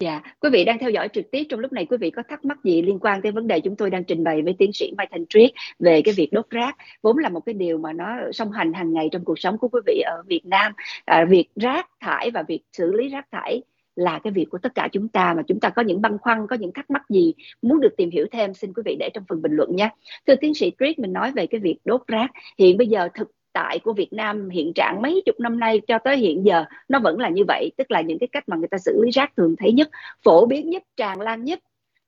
[0.03, 2.45] Dạ, quý vị đang theo dõi trực tiếp trong lúc này quý vị có thắc
[2.45, 4.93] mắc gì liên quan tới vấn đề chúng tôi đang trình bày với tiến sĩ
[4.97, 8.17] Mai Thành Triết về cái việc đốt rác vốn là một cái điều mà nó
[8.33, 10.73] song hành hàng ngày trong cuộc sống của quý vị ở Việt Nam
[11.05, 13.63] à, việc rác thải và việc xử lý rác thải
[13.97, 16.47] là cái việc của tất cả chúng ta mà chúng ta có những băn khoăn
[16.47, 19.25] có những thắc mắc gì muốn được tìm hiểu thêm xin quý vị để trong
[19.29, 19.89] phần bình luận nhé.
[20.27, 22.31] Thưa tiến sĩ Triết mình nói về cái việc đốt rác.
[22.59, 25.99] Hiện bây giờ thực tại của Việt Nam hiện trạng mấy chục năm nay cho
[25.99, 28.69] tới hiện giờ nó vẫn là như vậy tức là những cái cách mà người
[28.69, 29.91] ta xử lý rác thường thấy nhất
[30.25, 31.59] phổ biến nhất tràn lan nhất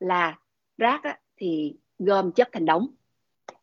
[0.00, 0.38] là
[0.78, 2.86] rác á, thì gom chất thành đống.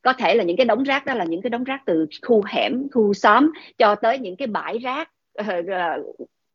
[0.01, 2.43] Có thể là những cái đống rác đó là những cái đống rác từ khu
[2.47, 6.03] hẻm khu xóm cho tới những cái bãi rác ờ,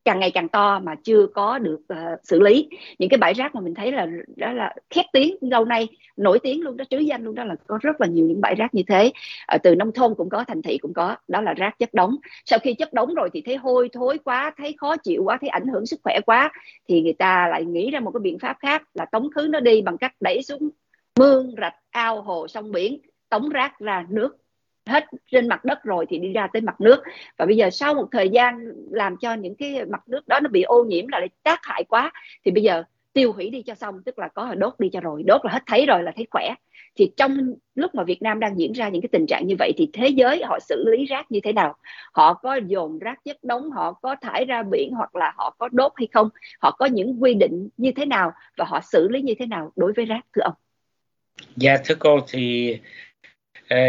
[0.07, 2.69] càng ngày càng to mà chưa có được uh, xử lý.
[2.99, 6.39] Những cái bãi rác mà mình thấy là đó là khét tiếng lâu nay nổi
[6.43, 8.75] tiếng luôn đó trứ danh luôn đó là có rất là nhiều những bãi rác
[8.75, 9.13] như thế.
[9.55, 12.17] Uh, từ nông thôn cũng có thành thị cũng có đó là rác chất đóng
[12.45, 15.49] sau khi chất đóng rồi thì thấy hôi thối quá thấy khó chịu quá thấy
[15.49, 16.53] ảnh hưởng sức khỏe quá
[16.89, 19.61] thì người ta lại nghĩ ra một cái biện pháp khác là tống khứ nó
[19.61, 20.71] đi bằng cách đẩy xuống
[21.19, 24.37] mương rạch ao hồ sông biển tống rác ra nước
[24.87, 27.03] hết trên mặt đất rồi thì đi ra tới mặt nước.
[27.37, 30.49] Và bây giờ sau một thời gian làm cho những cái mặt nước đó nó
[30.49, 32.13] bị ô nhiễm là tác hại quá,
[32.45, 35.01] thì bây giờ tiêu hủy đi cho xong, tức là có là đốt đi cho
[35.01, 36.55] rồi, đốt là hết thấy rồi, là thấy khỏe.
[36.97, 39.73] Thì trong lúc mà Việt Nam đang diễn ra những cái tình trạng như vậy
[39.77, 41.77] thì thế giới họ xử lý rác như thế nào?
[42.13, 45.69] Họ có dồn rác chất đóng, họ có thải ra biển hoặc là họ có
[45.73, 46.29] đốt hay không?
[46.61, 49.73] Họ có những quy định như thế nào và họ xử lý như thế nào
[49.77, 50.55] đối với rác, thưa ông?
[51.57, 52.79] Dạ thưa cô, thì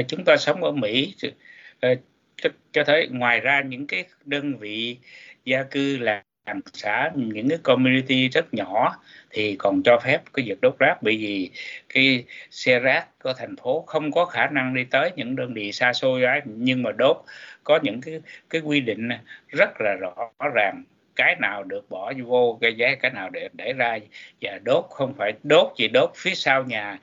[0.08, 4.98] chúng ta sống ở Mỹ cho, cho thấy ngoài ra những cái đơn vị
[5.46, 8.96] gia cư là làng xã những cái community rất nhỏ
[9.30, 11.50] thì còn cho phép cái việc đốt rác bởi vì
[11.90, 15.72] cái xe rác của thành phố không có khả năng đi tới những đơn vị
[15.72, 16.42] xa xôi ấy.
[16.46, 17.18] Nhưng mà đốt
[17.64, 19.10] có những cái cái quy định
[19.48, 20.14] rất là rõ
[20.54, 20.84] ràng
[21.16, 23.98] cái nào được bỏ vô cái giá cái nào để để ra
[24.42, 27.00] và đốt không phải đốt chỉ đốt phía sau nhà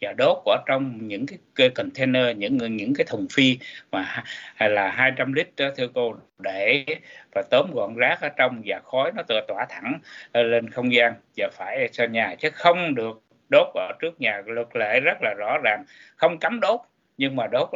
[0.00, 3.58] và đốt ở trong những cái container những những cái thùng phi
[3.92, 4.22] mà
[4.54, 6.84] hay là 200 lít đó thưa cô để
[7.34, 9.98] và tóm gọn rác ở trong và khói nó tựa tỏa thẳng
[10.32, 14.42] ờ, lên không gian và phải cho nhà chứ không được đốt ở trước nhà.
[14.46, 15.84] Luật lệ rất là rõ ràng
[16.16, 16.80] không cấm đốt
[17.18, 17.68] nhưng mà đốt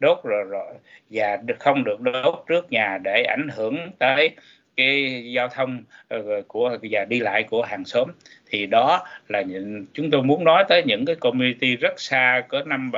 [0.00, 0.74] đốt rồi, rồi
[1.10, 4.36] và không được đốt trước nhà để ảnh hưởng tới
[4.78, 8.08] cái giao thông ờ, của và đi lại của hàng xóm.
[8.46, 12.62] Thì đó là những, chúng tôi muốn nói tới những cái community rất xa có
[12.66, 12.90] năm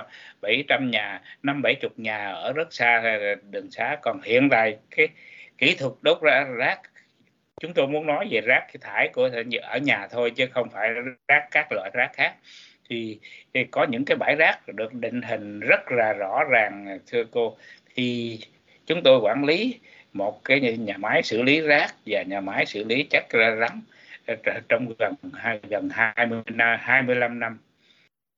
[0.43, 3.19] bảy trăm nhà năm bảy chục nhà ở rất xa
[3.51, 3.97] đường xá.
[4.03, 5.09] Còn hiện tại cái
[5.59, 6.81] kỹ thuật đốt ra rác
[7.61, 9.31] chúng tôi muốn nói về rác thải của
[9.63, 10.91] ở nhà thôi chứ không phải
[11.29, 12.35] rác các loại rác khác.
[12.91, 13.19] Thì,
[13.55, 17.57] thì có những cái bãi rác được định hình rất là rõ ràng thưa cô.
[17.95, 18.39] Thì
[18.87, 19.79] chúng tôi quản lý
[20.13, 23.81] một cái nhà máy xử lý rác và nhà máy xử lý chất rắn
[24.27, 24.35] ờ,
[24.69, 26.43] trong gần hai gần 20
[26.79, 27.59] 25 năm.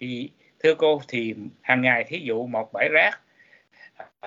[0.00, 0.30] Thì
[0.62, 3.20] thưa cô thì hàng ngày thí dụ một bãi rác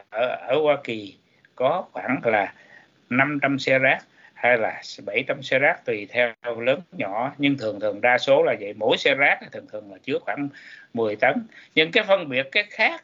[0.10, 1.18] ở, ở Hoa Kỳ
[1.56, 2.54] có khoảng là
[3.10, 4.04] 500 xe rác
[4.34, 8.56] hay là 700 xe rác tùy theo lớn nhỏ nhưng thường thường đa số là
[8.60, 8.74] vậy.
[8.74, 10.50] Mỗi xe rác thường thường là chứa khoảng
[10.94, 11.48] 10 tấn.
[11.76, 13.04] Nhưng cái phân biệt cái khác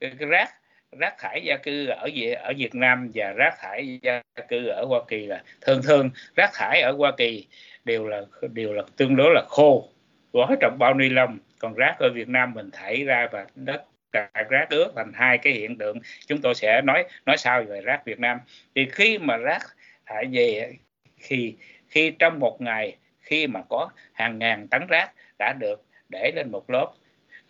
[0.00, 0.50] cái rác
[0.92, 5.00] rác thải gia cư ở ở Việt Nam và rác thải gia cư ở Hoa
[5.08, 7.46] Kỳ là thường thường rác thải ở Hoa Kỳ
[7.84, 8.22] đều là
[8.52, 9.88] đều là tương đối là khô
[10.32, 11.38] gói trong bao ni lông.
[11.58, 15.38] Còn rác ở Việt Nam mình thải ra và đất cả rác ướt thành hai
[15.38, 15.98] cái hiện tượng.
[16.26, 18.38] Chúng tôi sẽ nói nói sau về rác Việt Nam.
[18.74, 19.62] Thì khi mà rác
[20.06, 20.72] thải về
[21.16, 21.54] khi
[21.88, 26.50] khi trong một ngày khi mà có hàng ngàn tấn rác đã được để lên
[26.50, 26.92] một lớp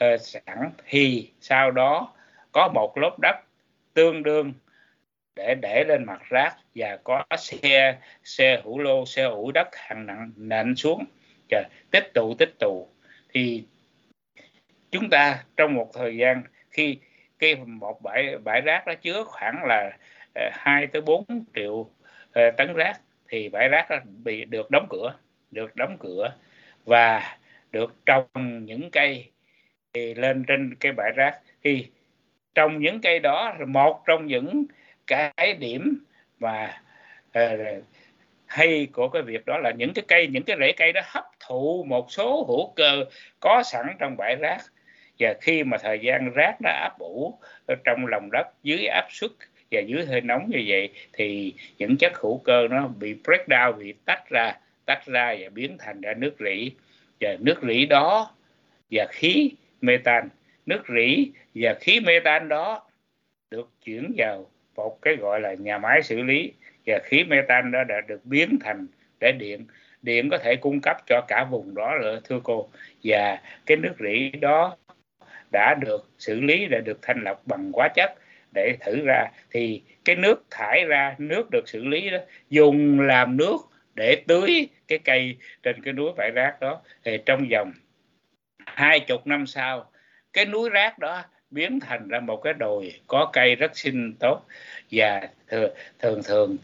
[0.05, 2.16] uh, sẵn thì sau đó
[2.57, 3.37] có một lớp đất
[3.95, 4.53] tương đương
[5.35, 10.07] để để lên mặt rác và có xe xe hữu lô xe ủi đất hàng
[10.07, 11.05] nặng nện xuống.
[11.49, 12.89] Trời, tích tụ tích tụ.
[13.33, 13.65] Thì
[14.91, 16.99] chúng ta trong một thời gian khi
[17.39, 19.91] cái một bãi bãi rác nó chứa khoảng là
[20.35, 21.91] ờ, 2 tới 4 triệu
[22.33, 25.15] ờ, tấn rác thì bãi rác đó bị được đóng cửa
[25.51, 26.35] được đóng cửa
[26.85, 27.37] và
[27.73, 29.31] được trồng những cây
[29.95, 31.41] lên trên cái bãi rác.
[31.63, 31.87] Thì
[32.57, 34.67] trong những cây đó một trong những
[35.07, 35.99] cái điểm
[36.41, 36.81] mà
[37.39, 37.85] uh,
[38.47, 41.25] hay của cái việc đó là những cái cây những cái rễ cây đó hấp
[41.41, 43.05] thụ một số hữu cơ
[43.41, 44.59] có sẵn trong bãi rác.
[45.19, 47.39] Và khi mà thời gian rác nó áp ủ
[47.85, 49.31] trong lòng đất dưới áp suất
[49.71, 53.73] và dưới hơi nóng như vậy thì những chất hữu cơ nó bị break down
[53.73, 56.71] bị tách ra tách ra và biến thành ra nước rỉ.
[57.21, 58.35] Và nước rỉ đó
[58.91, 60.29] và khí metan
[60.67, 62.83] nước rỉ và khí metan đó
[63.51, 66.53] được chuyển vào một cái gọi là nhà máy xử lý.
[66.87, 68.87] Và khí metan đó đã được biến thành
[69.21, 69.67] để điện.
[70.03, 72.69] Điện có thể cung cấp cho cả vùng đó là thưa cô.
[73.05, 74.77] Và cái nước rỉ đó
[75.53, 78.15] đã được xử lý, đã được thanh lọc bằng hóa chất
[78.55, 79.25] để thử ra.
[79.51, 82.19] Thì cái nước thải ra, nước được xử lý đó,
[82.51, 83.57] dùng làm nước
[83.95, 86.83] để tưới cái cây trên cái núi bãi rác đó.
[87.05, 87.73] Thì trong vòng
[88.67, 89.91] hai chục năm sau
[90.37, 94.43] cái núi rác đó biến thành ra một cái đồi có cây rất xinh tốt.
[94.91, 95.29] Và
[95.99, 96.57] thường thường,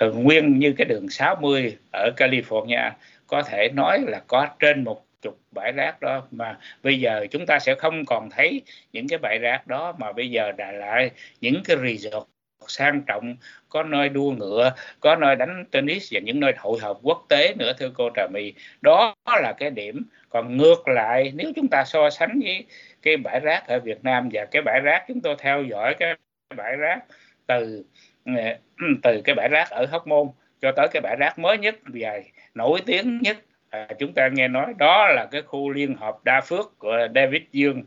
[0.00, 2.90] thường nguyên như cái đường 60 ở California
[3.26, 6.26] có thể nói là có trên một chục bãi rác đó.
[6.30, 10.12] Mà bây giờ chúng ta sẽ không còn thấy những cái bãi rác đó mà
[10.12, 11.10] bây giờ đã lại
[11.40, 12.33] những cái resort
[12.70, 13.36] sang trọng
[13.68, 17.54] có nơi đua ngựa có nơi đánh tennis và những nơi hội họp quốc tế
[17.58, 18.52] nữa thưa cô trà my.
[18.80, 20.02] Đó là cái điểm.
[20.28, 22.64] Còn ngược lại nếu chúng ta so sánh với
[23.02, 26.16] cái bãi rác ở việt nam và cái bãi rác chúng tôi theo dõi cái
[26.56, 27.04] bãi rác
[27.46, 27.84] từ
[28.24, 28.32] ừ,
[29.02, 30.28] từ cái bãi rác ở hóc môn
[30.60, 32.20] cho tới cái bãi rác mới nhất và
[32.54, 33.36] nổi tiếng nhất.
[33.70, 37.42] À, chúng ta nghe nói đó là cái khu liên hợp đa phước của David
[37.52, 37.82] Dương.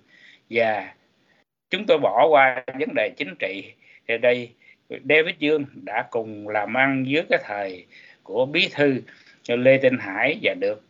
[0.50, 0.94] Và
[1.70, 3.74] chúng tôi bỏ qua vấn đề chính trị
[4.08, 4.54] thì đây.
[4.90, 7.86] David Dương đã cùng làm ăn dưới cái thời
[8.24, 9.02] của bí thư
[9.48, 10.84] Lê Tinh Hải và được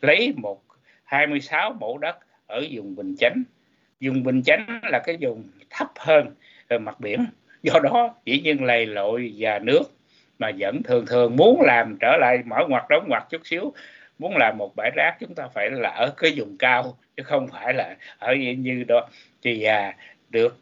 [0.00, 0.62] lấy một
[1.04, 3.42] 26 mẫu đất ở vùng Bình Chánh.
[4.00, 6.34] Vùng Bình Chánh là cái vùng thấp hơn
[6.80, 7.26] mặt biển.
[7.62, 9.82] Do đó chỉ nhiên lầy lội và nước
[10.38, 13.72] mà vẫn thường thường muốn làm trở lại mở ngoặt đóng ngoặt chút xíu
[14.18, 17.48] muốn làm một bãi rác chúng ta phải là ở cái vùng cao chứ không
[17.48, 19.08] phải là ở như đó
[19.42, 19.96] thì à,
[20.30, 20.58] được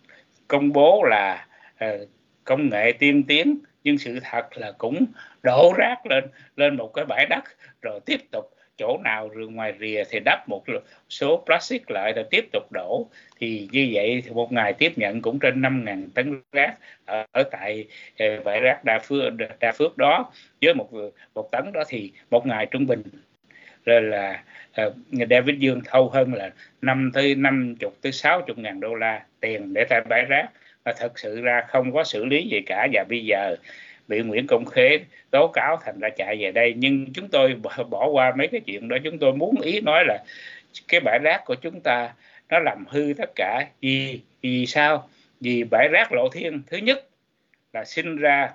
[0.48, 1.46] công bố là
[1.78, 2.06] ờ,
[2.46, 5.06] công nghệ tiên tiến nhưng sự thật là cũng
[5.42, 6.24] đổ rác lên
[6.56, 7.44] lên một cái bãi đất
[7.82, 10.64] rồi tiếp tục chỗ nào rồi ngoài rìa thì đắp một
[11.08, 13.06] số plastic lại rồi tiếp tục đổ.
[13.40, 17.42] Thì như vậy thì một ngày tiếp nhận cũng trên 5.000 tấn rác ở, ở
[17.42, 17.84] tại
[18.18, 20.32] ờ, bãi rác đa phước đa phước đó.
[20.62, 20.90] Với một
[21.34, 23.02] một tấn đó thì một ngày trung bình
[23.84, 24.42] là, là
[24.86, 24.94] uh,
[25.30, 26.50] David Dương thâu hơn là
[26.82, 30.48] năm tới năm chục tới sáu chục ngàn đô la tiền để tại bãi rác
[30.92, 32.88] thật sự ra không có xử lý gì cả.
[32.92, 33.56] Và bây giờ
[34.08, 36.74] bị Nguyễn Công Khế tố cáo thành ra chạy về đây.
[36.76, 37.54] Nhưng chúng tôi
[37.90, 38.96] bỏ qua mấy cái chuyện đó.
[39.04, 40.24] Chúng tôi muốn ý nói là
[40.88, 42.14] cái bãi rác của chúng ta
[42.48, 43.66] nó làm hư tất cả.
[43.80, 45.08] Vì vì sao?
[45.40, 47.08] Vì bãi rác lộ thiên thứ nhất
[47.72, 48.50] là sinh ra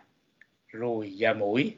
[0.72, 1.74] ruồi và mũi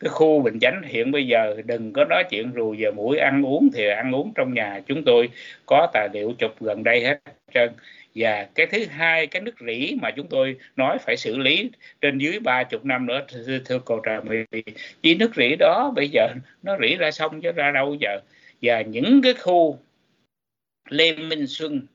[0.00, 3.42] cái khu bình chánh hiện bây giờ đừng có nói chuyện rùi giờ mũi ăn
[3.46, 5.28] uống thì ăn uống trong nhà chúng tôi
[5.66, 7.18] có tài liệu chụp gần đây hết
[7.54, 7.70] trơn.
[8.14, 12.18] Và cái thứ hai cái nước rỉ mà chúng tôi nói phải xử lý trên
[12.18, 13.26] dưới ba chục năm nữa
[13.64, 14.62] thưa, cô trà my.
[15.02, 16.28] Chỉ nước rỉ đó bây giờ
[16.62, 18.20] nó rỉ ra sông chứ ra đâu giờ.
[18.62, 19.78] Và những cái khu
[20.88, 21.86] lê minh xuân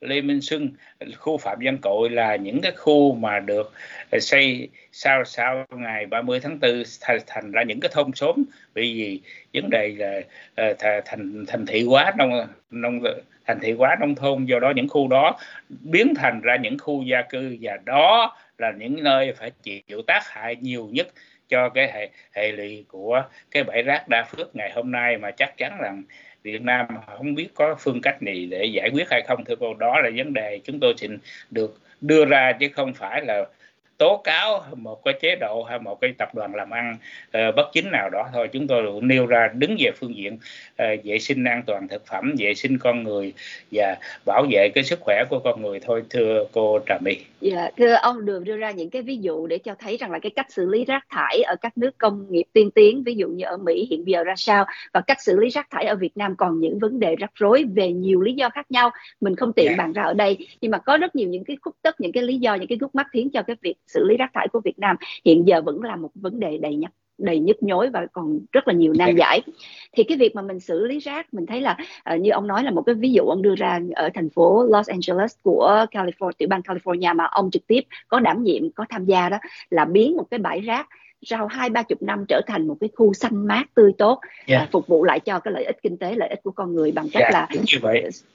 [0.00, 0.70] Lê Minh Xuân,
[1.18, 3.72] khu Phạm Văn Cội là những cái khu mà được
[4.10, 8.44] ờ, xây sau sau ngày 30 tháng 4 thành, thành ra những cái thôn xóm.
[8.74, 9.20] Vì gì
[9.54, 10.20] vấn đề là
[10.54, 13.00] ờ, thành thành thị quá nông nông
[13.46, 17.02] thành thị quá nông thôn do đó những khu đó biến thành ra những khu
[17.02, 17.56] gia cư.
[17.60, 21.08] Và đó là những nơi phải chịu tác hại nhiều nhất
[21.48, 25.16] cho cái hệ hệ lụy của cái bãi rác đa phước ngày hôm nay.
[25.18, 26.02] Mà chắc chắn rằng
[26.42, 29.74] Việt Nam không biết có phương cách gì để giải quyết hay không thưa cô
[29.74, 31.18] đó là vấn đề chúng tôi xin
[31.50, 33.44] được đưa ra chứ không phải là
[33.98, 36.96] tố cáo một cái chế độ hay một cái tập đoàn làm ăn
[37.28, 40.34] uh, bất chính nào đó thôi chúng tôi cũng nêu ra đứng về phương diện
[40.34, 43.32] uh, vệ sinh an toàn thực phẩm vệ sinh con người
[43.72, 47.16] và bảo vệ cái sức khỏe của con người thôi thưa cô Trà My.
[47.40, 50.18] Dạ, thưa ông được đưa ra những cái ví dụ để cho thấy rằng là
[50.18, 53.28] cái cách xử lý rác thải ở các nước công nghiệp tiên tiến ví dụ
[53.28, 56.16] như ở Mỹ hiện giờ ra sao và cách xử lý rác thải ở Việt
[56.16, 59.52] Nam còn những vấn đề rắc rối về nhiều lý do khác nhau mình không
[59.52, 59.78] tiện yeah.
[59.78, 59.84] Dạ.
[59.84, 62.22] bàn ra ở đây nhưng mà có rất nhiều những cái khúc tất những cái
[62.22, 64.60] lý do những cái gút mắt khiến cho cái việc xử lý rác thải của
[64.64, 66.90] Việt Nam hiện giờ vẫn là một vấn đề đầy nhức
[67.20, 69.42] đầy nhức nhối và còn rất là nhiều nan giải
[69.92, 71.76] thì cái việc mà mình xử lý rác mình thấy là
[72.14, 74.64] uh, như ông nói là một cái ví dụ ông đưa ra ở thành phố
[74.64, 78.84] Los Angeles của California tiểu bang California mà ông trực tiếp có đảm nhiệm có
[78.88, 79.38] tham gia đó
[79.70, 80.88] là biến một cái bãi rác
[81.22, 84.46] sau hai ba chục năm trở thành một cái khu xanh mát tươi tốt yeah.
[84.46, 84.62] Dạ.
[84.62, 86.92] uh, phục vụ lại cho cái lợi ích kinh tế lợi ích của con người
[86.92, 87.46] bằng cách yeah, dạ, là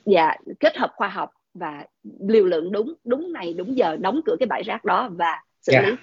[0.05, 1.85] dạ kết hợp khoa học và
[2.19, 5.73] liều lượng đúng đúng này đúng giờ đóng cửa cái bãi rác đó và xử
[5.73, 5.85] yeah.
[5.85, 5.91] Dạ.
[5.91, 5.95] lý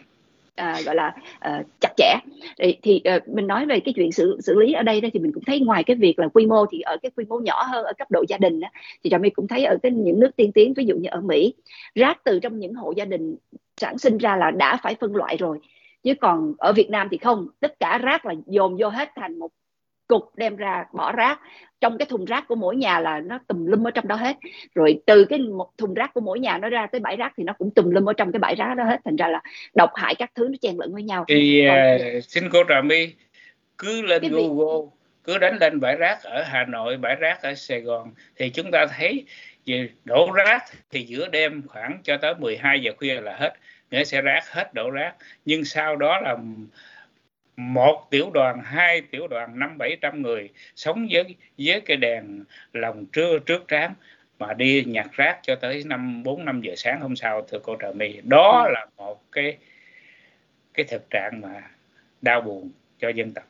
[0.55, 2.15] à, gọi là à, chặt chẽ.
[2.59, 5.21] Thì, thì à, mình nói về cái chuyện xử xử lý ở đây đó thì
[5.21, 7.63] mình cũng thấy ngoài cái việc là quy mô thì ở cái quy mô nhỏ
[7.63, 8.69] hơn ở cấp độ gia đình đó,
[9.05, 11.21] thì trà my cũng thấy ở cái những nước tiên tiến ví dụ như ở
[11.21, 11.55] mỹ
[11.95, 13.37] rác từ trong những hộ gia đình
[13.77, 15.59] sản sinh ra là đã phải phân loại rồi.
[16.03, 19.39] Chứ còn ở Việt Nam thì không tất cả rác là dồn vô hết thành
[19.39, 19.49] một
[20.13, 21.41] cục đem ra bỏ rác.
[21.81, 24.37] Trong cái thùng rác của mỗi nhà là nó tùm lum ở trong đó hết.
[24.75, 27.45] Rồi từ cái một thùng rác của mỗi nhà nó ra tới bãi rác thì
[27.45, 29.01] nó cũng tùm lum ở trong cái bãi rác đó hết.
[29.05, 29.43] Thành ra là
[29.75, 31.25] độc hại các thứ nó chen lẫn với nhau.
[31.29, 33.15] Thì uh, xin cô Trà My
[33.79, 34.91] cứ lên Google việc...
[35.25, 38.71] cứ đánh lên bãi rác ở Hà Nội bãi rác ở Sài Gòn thì chúng
[38.71, 39.25] ta thấy
[40.05, 43.53] đổ rác thì giữa đêm khoảng cho tới 12 giờ khuya là hết.
[43.91, 45.15] Nghĩa sẽ rác hết đổ rác.
[45.45, 46.37] Nhưng sau đó là
[47.57, 52.45] một tiểu đoàn hai tiểu đoàn năm bảy trăm người sống với với cái đèn
[52.73, 53.95] lòng trưa trước trán
[54.39, 57.77] mà đi nhặt rác cho tới năm bốn năm giờ sáng hôm sau thưa cô
[57.81, 58.73] trợ my đó ừ.
[58.73, 59.57] là một cái
[60.75, 61.63] cái thực trạng mà
[62.23, 63.45] đau buồn cho dân tộc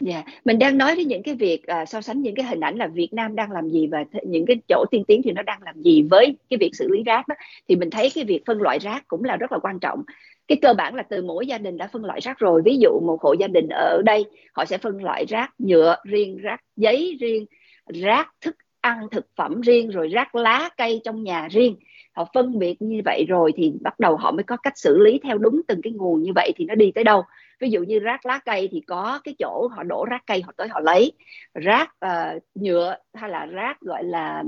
[0.00, 0.26] Dạ, yeah.
[0.44, 2.86] mình đang nói đến những cái việc uh, so sánh những cái hình ảnh là
[2.86, 5.62] Việt Nam đang làm gì và th- những cái chỗ tiên tiến thì nó đang
[5.62, 7.34] làm gì với cái việc xử lý rác đó
[7.68, 10.02] thì mình thấy cái việc phân loại rác cũng là rất là quan trọng.
[10.48, 12.62] Cái cơ bản là từ mỗi gia đình đã phân loại rác rồi.
[12.64, 16.36] Ví dụ một hộ gia đình ở đây họ sẽ phân loại rác nhựa riêng,
[16.36, 17.46] rác giấy riêng,
[17.86, 21.76] rác thức ăn thực phẩm riêng rồi rác lá cây trong nhà riêng.
[22.12, 25.20] Họ phân biệt như vậy rồi thì bắt đầu họ mới có cách xử lý
[25.22, 27.22] theo đúng từng cái nguồn như vậy thì nó đi tới đâu.
[27.60, 30.52] Ví dụ như rác lá cây thì có cái chỗ họ đổ rác cây họ
[30.56, 31.12] tới họ lấy.
[31.54, 34.44] Rác uh, nhựa hay là rác gọi là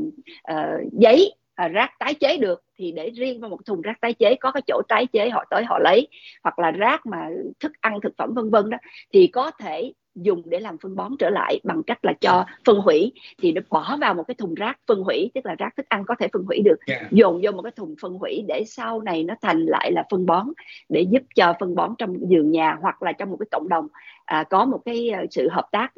[0.53, 4.15] uh, giấy à, rác tái chế được thì để riêng vào một thùng rác tái
[4.15, 6.09] chế có cái chỗ tái chế họ tới họ lấy
[6.43, 7.29] hoặc là rác mà
[7.61, 8.79] thức ăn thực phẩm vân vân đó
[9.13, 12.77] thì có thể dùng để làm phân bón trở lại bằng cách là cho phân
[12.77, 15.89] hủy thì nó bỏ vào một cái thùng rác phân hủy tức là rác thức
[15.89, 17.13] ăn có thể phân hủy được yeah.
[17.13, 20.27] dồn vô một cái thùng phân hủy để sau này nó thành lại là phân
[20.27, 20.47] bón
[20.89, 23.89] để giúp cho phân bón trong vườn nhà hoặc là trong một cái cộng đồng
[24.25, 25.93] à, có một cái à, sự hợp tác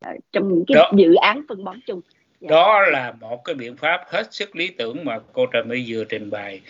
[0.00, 0.90] à, trong những cái Đó.
[0.96, 2.19] dự án phân bón chung Dạ.
[2.40, 2.48] Dạ.
[2.50, 6.04] đó là một cái biện pháp hết sức lý tưởng mà cô Trà My vừa
[6.04, 6.60] trình bày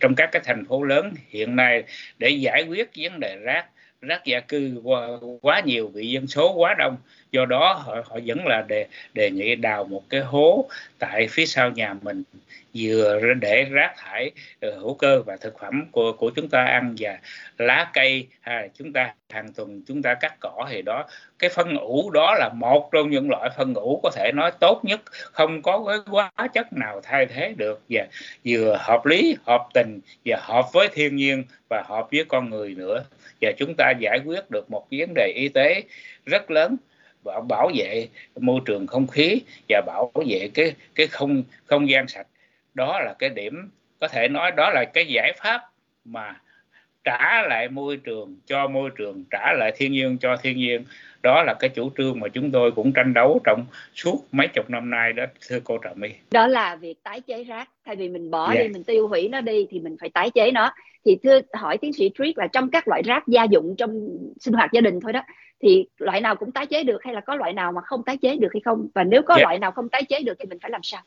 [0.00, 1.84] trong các cái thành phố lớn hiện nay
[2.18, 3.66] để giải quyết vấn đề rác
[4.00, 5.08] rác gia cư quá,
[5.42, 6.96] quá nhiều vì dân số quá đông.
[7.32, 10.68] Do đó họ, họ vẫn là đề đề nghị đào một cái hố
[10.98, 12.22] tại phía sau nhà mình
[12.74, 14.30] vừa để rác thải
[14.60, 17.18] ờ, hữu cơ và thực phẩm của của chúng ta ăn và
[17.58, 21.04] lá cây à, chúng ta hàng tuần chúng ta cắt cỏ thì đó.
[21.38, 24.80] Cái phân ủ đó là một trong những loại phân ủ có thể nói tốt
[24.84, 25.00] nhất
[25.32, 28.06] không có cái hóa chất nào thay thế được và
[28.44, 32.74] vừa hợp lý hợp tình và hợp với thiên nhiên và hợp với con người
[32.74, 33.04] nữa
[33.40, 35.82] và chúng ta giải quyết được một vấn đề y tế
[36.26, 36.76] rất lớn,
[37.24, 42.08] bảo bảo vệ môi trường không khí và bảo vệ cái cái không không gian
[42.08, 42.26] sạch.
[42.74, 43.70] Đó là cái điểm
[44.00, 45.60] có thể nói, đó là cái giải pháp
[46.04, 46.40] mà
[47.06, 50.84] trả lại môi trường cho môi trường trả lại thiên nhiên cho thiên nhiên.
[51.22, 54.70] Đó là cái chủ trương mà chúng tôi cũng tranh đấu trong suốt mấy chục
[54.70, 56.08] năm nay đó thưa cô Trà My.
[56.30, 57.68] Đó là việc tái chế rác.
[57.86, 58.66] Thay vì mình bỏ yeah.
[58.66, 60.72] đi mình tiêu hủy nó đi thì mình phải tái chế nó.
[61.04, 64.08] Thì thưa hỏi tiến sĩ Triết là trong các loại rác gia dụng trong
[64.40, 65.22] sinh hoạt gia đình thôi đó
[65.62, 68.16] thì loại nào cũng tái chế được hay là có loại nào mà không tái
[68.16, 68.88] chế được hay không?
[68.94, 69.42] Và nếu có yeah.
[69.42, 71.02] loại nào không tái chế được thì mình phải làm sao?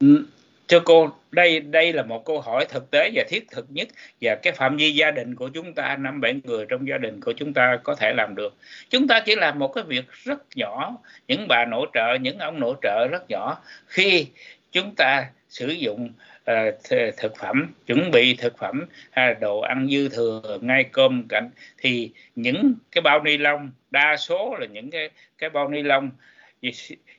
[0.00, 0.24] Ừ,
[0.72, 3.88] thưa cô đây đây là một câu hỏi thực tế và thiết thực nhất
[4.20, 7.20] và cái phạm vi gia đình của chúng ta năm bảy người trong gia đình
[7.20, 8.56] của chúng ta có thể làm được.
[8.90, 10.96] Chúng ta chỉ làm một cái việc rất nhỏ
[11.28, 13.62] những bà nội trợ những ông nội trợ rất nhỏ.
[13.86, 14.26] Khi
[14.72, 16.12] chúng ta sử dụng
[16.50, 16.74] uh,
[17.16, 22.10] thực phẩm chuẩn bị thực phẩm hay đồ ăn dư thừa ngay cơm cạnh thì
[22.36, 26.10] những cái bao ni lông đa số là những cái cái bao ni lông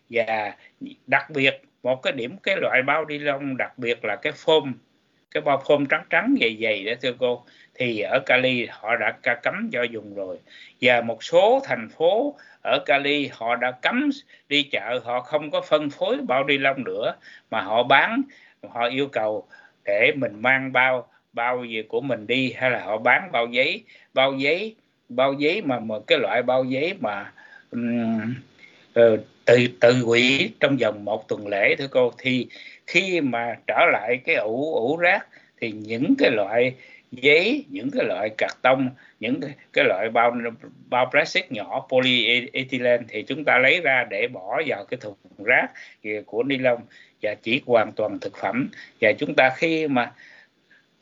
[0.09, 0.55] và
[1.07, 4.73] đặc biệt một cái điểm cái loại bao ni lông đặc biệt là cái phôm
[5.31, 7.43] cái bao phôm trắng trắng dày dày đó thưa cô
[7.75, 10.39] thì ở Cali họ đã cấm cho dùng rồi.
[10.81, 14.09] Và một số thành phố ở Cali họ đã cấm
[14.49, 17.15] đi chợ họ không có phân phối bao ni lông nữa
[17.51, 18.21] mà họ bán
[18.69, 19.47] họ yêu cầu
[19.85, 23.83] để mình mang bao bao gì của mình đi hay là họ bán bao giấy
[24.13, 24.75] bao giấy
[25.09, 27.31] bao giấy mà một cái loại bao giấy mà
[27.71, 28.33] um,
[28.93, 29.17] tự
[29.79, 32.11] tự hủy trong vòng một tuần lễ thưa cô.
[32.17, 32.47] Thì
[32.87, 35.27] khi mà trở lại cái ủ ủ rác
[35.61, 36.73] thì những cái loại
[37.11, 38.89] giấy những cái loại cạc tông
[39.19, 40.35] những cái, cái loại bao
[40.89, 45.15] bao plastic nhỏ polyethylene thì chúng ta lấy ra để bỏ vào cái thùng
[45.45, 45.67] rác
[46.25, 46.81] của ni lông
[47.21, 48.69] và chỉ hoàn toàn thực phẩm.
[49.01, 50.11] Và chúng ta khi mà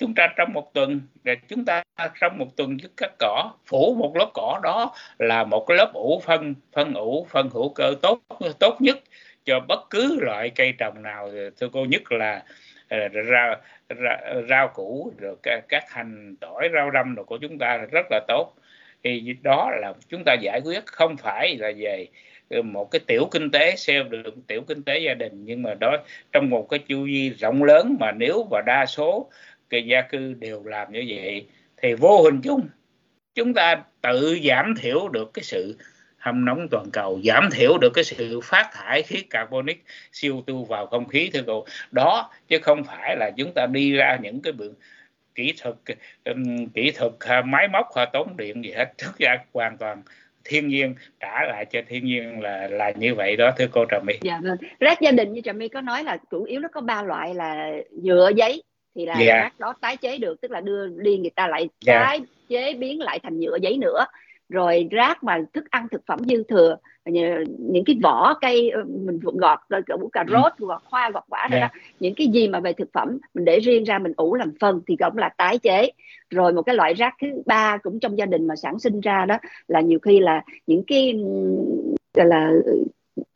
[0.01, 1.83] chúng ta trong một tuần để chúng ta
[2.21, 5.91] trong một tuần với cắt cỏ phủ một lớp cỏ đó là một cái lớp
[5.93, 8.19] ủ phân phân ủ phân hữu cơ tốt
[8.59, 8.99] tốt nhất
[9.45, 11.29] cho bất cứ loại cây trồng nào.
[11.59, 12.43] Thưa cô nhất là
[12.87, 13.55] à, rau
[13.89, 14.17] rau,
[14.49, 18.19] rau củ rồi các, các hành tỏi rau răm rồi của chúng ta rất là
[18.27, 18.53] tốt.
[19.03, 22.07] Thì đó là chúng ta giải quyết không phải là về
[22.63, 25.97] một cái tiểu kinh tế xem được tiểu kinh tế gia đình nhưng mà đó
[26.31, 29.29] trong một cái chu vi rộng lớn mà nếu và đa số
[29.71, 31.47] cái gia cư đều làm như vậy
[31.77, 32.67] thì vô hình chung
[33.35, 35.77] chúng ta tự giảm thiểu được cái sự
[36.21, 40.85] hâm nóng toàn cầu giảm thiểu được cái sự phát thải khí carbonic CO2 vào
[40.87, 41.65] không khí thưa cô.
[41.91, 44.73] Đó chứ không phải là chúng ta đi ra những cái biện
[45.35, 45.75] kỹ thuật
[46.25, 48.93] um, kỹ thuật à, máy móc hoặc tốn điện gì hết.
[48.97, 50.01] Thực ra hoàn toàn
[50.43, 53.99] thiên nhiên trả lại cho thiên nhiên là là như vậy đó thưa cô trà
[53.99, 54.13] my.
[54.21, 54.57] Dạ vâng.
[54.79, 57.33] Rác gia đình như trà my có nói là chủ yếu nó có ba loại
[57.33, 58.63] là nhựa giấy
[58.95, 59.27] thì là yeah.
[59.27, 62.05] rác đó tái chế được tức là đưa đi người ta lại yeah.
[62.05, 64.05] tái chế biến lại thành nhựa giấy nữa
[64.49, 69.19] rồi rác mà thức ăn thực phẩm dư thừa những cái vỏ cây ờ, mình
[69.23, 70.33] gọt củ cà ừ.
[70.33, 71.73] rốt gọt hoa gọt quả đó, yeah.
[71.73, 74.51] đó những cái gì mà về thực phẩm mình để riêng ra mình ủ làm
[74.59, 75.91] phân thì cũng là tái chế
[76.29, 79.25] rồi một cái loại rác thứ ba cũng trong gia đình mà sản sinh ra
[79.25, 79.37] đó
[79.67, 81.13] là nhiều khi là những cái
[82.13, 82.51] gọi là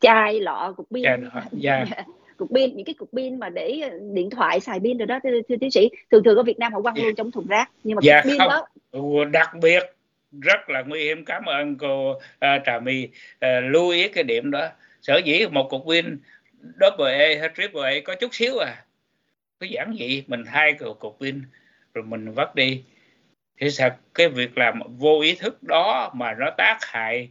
[0.00, 1.20] chai lọ cục pin yeah.
[1.62, 5.18] Yeah cục pin những cái cục pin mà để điện thoại xài pin rồi đó
[5.22, 5.88] thưa, tiến sĩ.
[6.10, 8.30] Thường thường ở Việt Nam họ quăng luôn trong thùng rác nhưng mà dạ, cục
[8.30, 8.66] pin đó.
[9.30, 9.82] Đặc biệt
[10.40, 11.24] rất là nguy hiểm.
[11.24, 12.20] Cảm ơn cô uh,
[12.66, 13.08] Trà My.
[13.34, 14.68] Uh, lưu ý cái điểm đó.
[15.02, 16.18] Sở dĩ một cục pin
[16.80, 18.84] double A hay triple A có chút xíu à.
[19.60, 21.42] Cái giản dị mình thay cục, cục pin
[21.94, 22.84] rồi mình vắt đi.
[23.60, 23.90] Thì sao?
[24.14, 27.28] Cái việc làm vô ý thức đó mà nó tác hại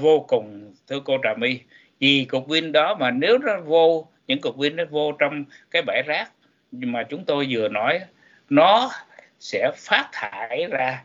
[0.00, 1.58] vô cùng thưa cô Trà My.
[2.00, 5.82] Vì cục pin đó mà nếu nó vô những cục pin nó vô trong cái
[5.82, 6.30] bãi rác.
[6.72, 8.00] Mà chúng tôi vừa nói
[8.50, 8.90] nó
[9.40, 11.04] sẽ phát thải ra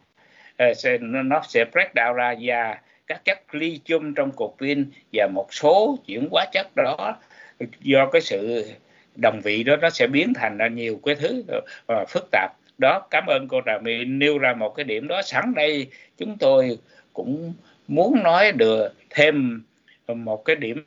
[0.58, 5.28] ờ, sẽ, nó sẽ break down ra và các chất lithium trong cục pin và
[5.28, 7.18] một số chuyển hóa chất đó
[7.82, 8.72] do cái sự
[9.16, 11.44] đồng vị đó nó sẽ biến thành ra nhiều cái thứ
[11.88, 12.52] ờ, phức tạp.
[12.78, 15.22] Đó cảm ơn cô trà my nêu ra một cái điểm đó.
[15.22, 16.78] Sẵn đây chúng tôi
[17.14, 17.54] cũng
[17.88, 19.64] muốn nói được thêm
[20.08, 20.84] một cái điểm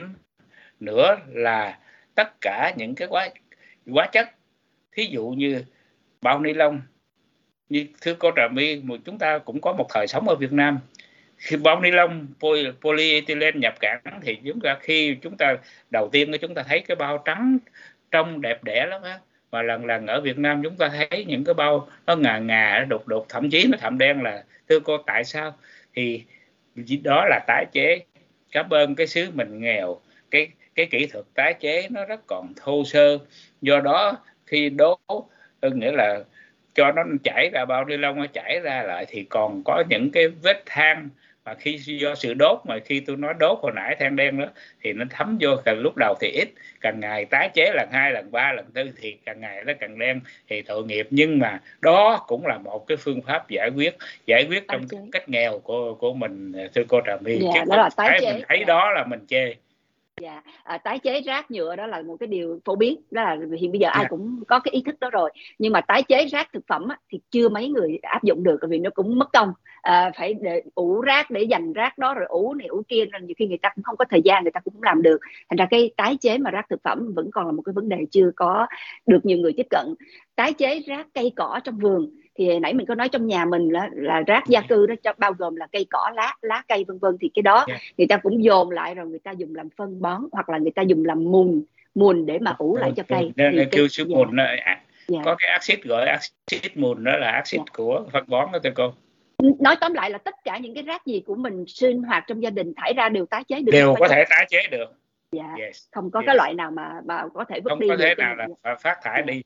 [0.81, 1.79] nữa là
[2.15, 3.29] tất cả những cái quá
[3.93, 4.29] quá chất.
[4.93, 5.65] Thí dụ như
[6.23, 6.81] bao ni lông,
[7.69, 10.53] như thưa cô trà my, mà chúng ta cũng có một thời sống ở Việt
[10.53, 10.79] Nam.
[11.37, 12.27] Khi bao ni lông
[12.81, 15.57] polyethylene nhập cảng thì chúng ta, khi chúng ta,
[15.91, 17.59] đầu tiên chúng ta thấy cái bao trắng
[18.11, 19.19] trong đẹp đẽ lắm á.
[19.51, 22.87] Mà lần lần ở Việt Nam chúng ta thấy những cái bao nó ngà ngà
[22.89, 25.57] đục đục thậm chí nó thậm đen là, thưa cô, tại sao?
[25.95, 26.25] Thì
[27.05, 28.05] đó là tái chế.
[28.53, 30.01] Cảm ơn cái xứ mình nghèo,
[30.31, 33.19] cái cái kỹ thuật tái chế nó rất còn thô sơ
[33.61, 34.99] do đó khi đố
[35.63, 36.21] nghĩa là
[36.75, 40.11] cho nó chảy ra bao ni lông nó chảy ra lại thì còn có những
[40.11, 41.09] cái vết than
[41.45, 44.47] mà khi do sự đốt mà khi tôi nói đốt hồi nãy than đen đó
[44.83, 46.49] thì nó thấm vô càng lúc đầu thì ít
[46.81, 49.99] càng ngày tái chế lần hai lần ba lần tư thì càng ngày nó càng
[49.99, 53.97] đen thì tội nghiệp nhưng mà đó cũng là một cái phương pháp giải quyết
[54.27, 55.09] giải quyết trong okay.
[55.13, 58.33] cách nghèo của của mình thưa cô trà my yeah, chứ đó là tái chế.
[58.33, 58.69] mình thấy yeah.
[58.69, 59.55] đó là mình chê
[60.21, 60.43] dạ.
[60.63, 63.01] À, tái chế rác nhựa đó là một cái điều phổ biến.
[63.11, 64.03] Đó là hiện bây giờ ai.
[64.03, 64.09] Dạ.
[64.09, 65.31] cũng có cái ý thức đó rồi.
[65.59, 68.61] Nhưng mà tái chế rác thực phẩm á, thì chưa mấy người áp dụng được
[68.69, 69.53] vì nó cũng mất công.
[69.83, 73.27] À, phải để ủ rác để dành rác đó rồi ủ này ủ kia nên
[73.27, 75.19] nhiều khi người ta cũng không có thời gian người ta cũng không làm được.
[75.51, 77.89] Thành ra cái tái chế mà rác thực phẩm vẫn còn là một cái vấn
[77.89, 78.67] đề chưa có
[79.07, 79.95] được nhiều người tiếp cận.
[80.37, 83.69] Tái chế rác cây cỏ trong vườn thì nãy mình có nói trong nhà mình
[83.69, 86.85] là, là rác gia cư đó cho bao gồm là cây cỏ lá lá cây
[86.89, 87.81] vân vân thì cái đó yeah.
[87.99, 90.73] người ta cũng dồn lại rồi người ta dùng làm phân bón hoặc là người
[90.75, 91.65] ta dùng làm mùn
[91.95, 95.25] mùn để mà ủ lại cho cây nên là kêu số mùn nó yeah.
[95.25, 97.73] có cái axit gọi axit mùn đó là axit yeah.
[97.77, 98.93] của phân bón đó thưa cô
[99.61, 102.43] nói tóm lại là tất cả những cái rác gì của mình sinh hoạt trong
[102.43, 104.93] gia đình thải ra đều tái chế được đều có thể tái chế được
[105.33, 105.87] dạ yes.
[105.93, 106.27] không có yes.
[106.27, 108.99] cái loại nào mà mà có thể vứt không đi có thể nào là phát
[109.03, 109.27] thải yeah.
[109.27, 109.43] đi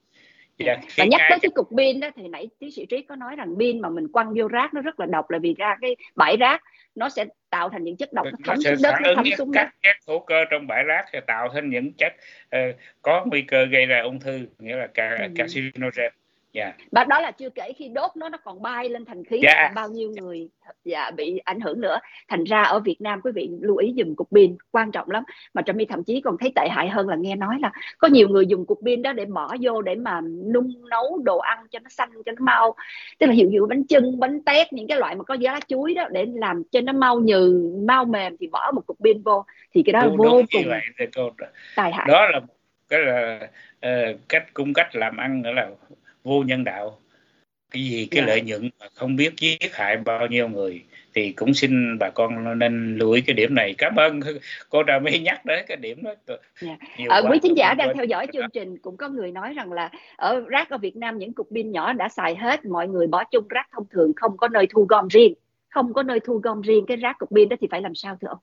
[0.59, 0.77] Dạ.
[0.97, 3.55] và nhắc tới cái cục pin đó thì nãy tiến sĩ trí có nói rằng
[3.59, 6.37] pin mà mình quăng vô rác nó rất là độc là vì ra cái bãi
[6.37, 6.63] rác
[6.95, 9.71] nó sẽ tạo thành những chất độc nó thấm xuống đất nó thấm xuống các
[9.83, 12.13] chất hữu cơ trong bãi rác sẽ tạo thành những chất
[12.57, 15.29] uh, có nguy cơ gây ra ung thư nghĩa là ca, ừ.
[15.37, 16.13] carcinogen
[16.57, 16.75] yeah.
[16.93, 19.75] Và đó là chưa kể khi đốt nó nó còn bay lên thành khí yeah.
[19.75, 20.49] Bao nhiêu người
[20.85, 21.99] dạ, bị ảnh hưởng nữa
[22.29, 25.25] thành ra ở Việt Nam quý vị lưu ý dùng cục pin quan trọng lắm
[25.55, 28.09] mà Trâm My thậm chí còn thấy tệ hại hơn là nghe nói là có
[28.09, 30.21] nhiều người dùng cục pin đó để bỏ vô để mà
[30.53, 32.75] nung nấu đồ ăn cho nó xanh cho nó mau
[33.19, 35.95] tức là hiệu dụ bánh chưng bánh tét những cái loại mà có giá chuối
[35.95, 39.45] đó để làm cho nó mau nhừ mau mềm thì bỏ một cục pin vô
[39.75, 41.09] thì cái đó đúng, vô đúng cùng vậy,
[41.77, 42.41] tài hại đó là
[42.89, 43.49] cái là
[43.87, 45.69] uh, cách cung cách làm ăn nữa là
[46.27, 46.99] vô nhân đạo
[47.71, 48.21] cái gì cái.
[48.21, 48.27] Dạ.
[48.27, 50.83] lợi nhuận mà không biết giết hại bao nhiêu người
[51.15, 54.21] thì cũng xin bà con nên lưu ý cái điểm này cảm ơn
[54.71, 56.15] cô Trà My nhắc đến cái điểm đó
[56.63, 56.79] yeah.
[56.99, 57.07] Dạ.
[57.09, 59.91] ở quý thính giả đang theo dõi chương trình cũng có người nói rằng là
[60.17, 63.25] ở rác ở Việt Nam những cục pin nhỏ đã xài hết mọi người bỏ
[63.25, 65.35] chung rác thông thường không có nơi thu gom riêng
[65.69, 68.19] không có nơi thu gom riêng cái rác cục pin đó thì phải làm sao
[68.21, 68.39] thưa ông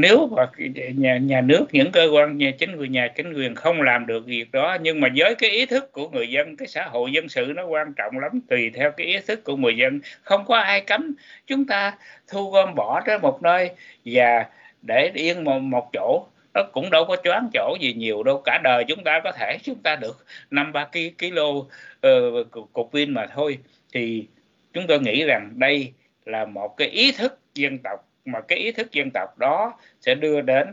[0.00, 0.50] nếu mà
[0.94, 4.26] nhà nhà nước những cơ quan nhà chính quyền nhà chính quyền không làm được
[4.26, 7.28] việc đó nhưng mà với cái ý thức của người dân cái xã hội dân
[7.28, 10.00] sự nó quan trọng lắm tùy theo cái ý thức của người dân.
[10.22, 11.14] Không có ai cấm
[11.46, 11.98] chúng ta
[12.28, 13.70] thu gom bỏ tới một nơi
[14.04, 14.46] và
[14.82, 16.26] để yên một, một chỗ.
[16.54, 18.42] Nó cũng đâu có choáng chỗ gì nhiều đâu.
[18.44, 21.68] Cả đời chúng ta có thể chúng ta được năm ba kg uh,
[22.00, 23.58] ờ, cục pin mà thôi.
[23.92, 24.26] Thì
[24.72, 25.92] chúng tôi nghĩ rằng đây
[26.24, 30.14] là một cái ý thức dân tộc mà cái ý thức dân tộc đó sẽ
[30.14, 30.66] đưa đến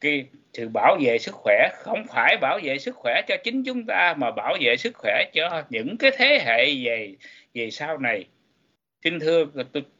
[0.00, 3.86] cái sự bảo vệ sức khỏe, không phải bảo vệ sức khỏe cho chính chúng
[3.86, 7.14] ta, mà bảo vệ sức khỏe cho những cái thế hệ về
[7.54, 8.24] về sau này.
[9.04, 9.44] Xin thưa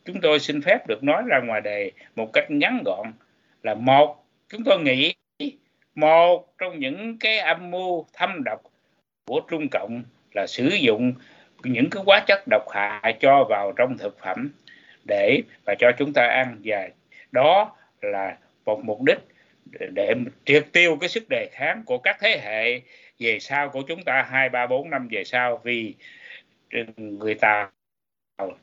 [0.05, 3.13] chúng tôi xin phép được nói ra ngoài đề một cách ngắn gọn
[3.63, 5.15] là một, chúng tôi nghĩ
[5.95, 8.63] một trong những cái âm mưu thâm độc
[9.27, 10.03] của trung cộng
[10.35, 11.13] là sử dụng
[11.65, 14.51] những cái hóa chất độc hại cho vào trong thực phẩm
[15.05, 16.61] để và cho chúng ta ăn.
[16.65, 16.89] Và
[17.33, 19.19] đó là một mục đích
[19.93, 22.81] để triệt tiêu cái sức đề kháng của các thế hệ
[23.19, 25.61] về sau của chúng ta, hai, ba, bốn năm về sau.
[25.65, 25.95] Vì
[26.97, 27.71] người ta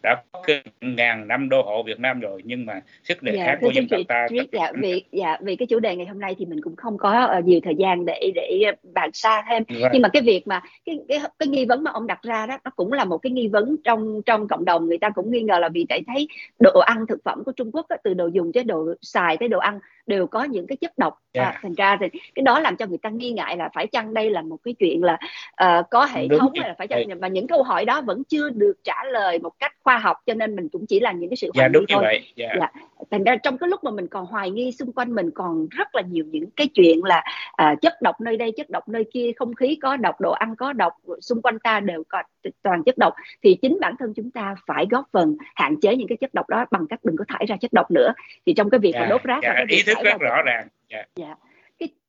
[0.03, 0.41] đã có
[0.81, 3.87] ngàn năm đô hộ Việt Nam rồi nhưng mà sức đề dạ, kháng của dân
[3.87, 4.45] tộc ta rất...
[4.51, 7.37] dạ vì dạ vì cái chủ đề ngày hôm nay thì mình cũng không có
[7.37, 9.89] uh, nhiều thời gian để để bàn xa thêm dạ.
[9.93, 12.57] nhưng mà cái việc mà cái, cái cái nghi vấn mà ông đặt ra đó
[12.63, 15.41] nó cũng là một cái nghi vấn trong trong cộng đồng người ta cũng nghi
[15.41, 16.27] ngờ là vì tại thấy
[16.59, 19.49] đồ ăn thực phẩm của Trung Quốc đó, từ đồ dùng tới đồ xài tới
[19.49, 21.47] đồ ăn đều có những cái chất độc yeah.
[21.47, 21.59] à, dạ.
[21.61, 24.29] thành ra thì cái đó làm cho người ta nghi ngại là phải chăng đây
[24.29, 25.17] là một cái chuyện là
[25.63, 28.23] uh, có hệ Đúng thống hay là phải chăng và những câu hỏi đó vẫn
[28.23, 31.29] chưa được trả lời một cách khoa học cho nên mình cũng chỉ là những
[31.29, 32.33] cái sự hoài yeah, nghi thôi vậy.
[32.35, 32.57] Yeah.
[32.57, 32.71] Yeah.
[33.11, 35.95] thành ra trong cái lúc mà mình còn hoài nghi xung quanh mình còn rất
[35.95, 37.23] là nhiều những cái chuyện là
[37.63, 40.55] uh, chất độc nơi đây chất độc nơi kia không khí có độc đồ ăn
[40.55, 42.23] có độc xung quanh ta đều có
[42.61, 43.13] toàn chất độc
[43.43, 46.49] thì chính bản thân chúng ta phải góp phần hạn chế những cái chất độc
[46.49, 48.13] đó bằng cách đừng có thải ra chất độc nữa
[48.45, 50.67] thì trong cái việc yeah, mà đốt rác yeah, cái ý thức rất rõ ràng
[50.89, 51.07] yeah.
[51.19, 51.37] Yeah.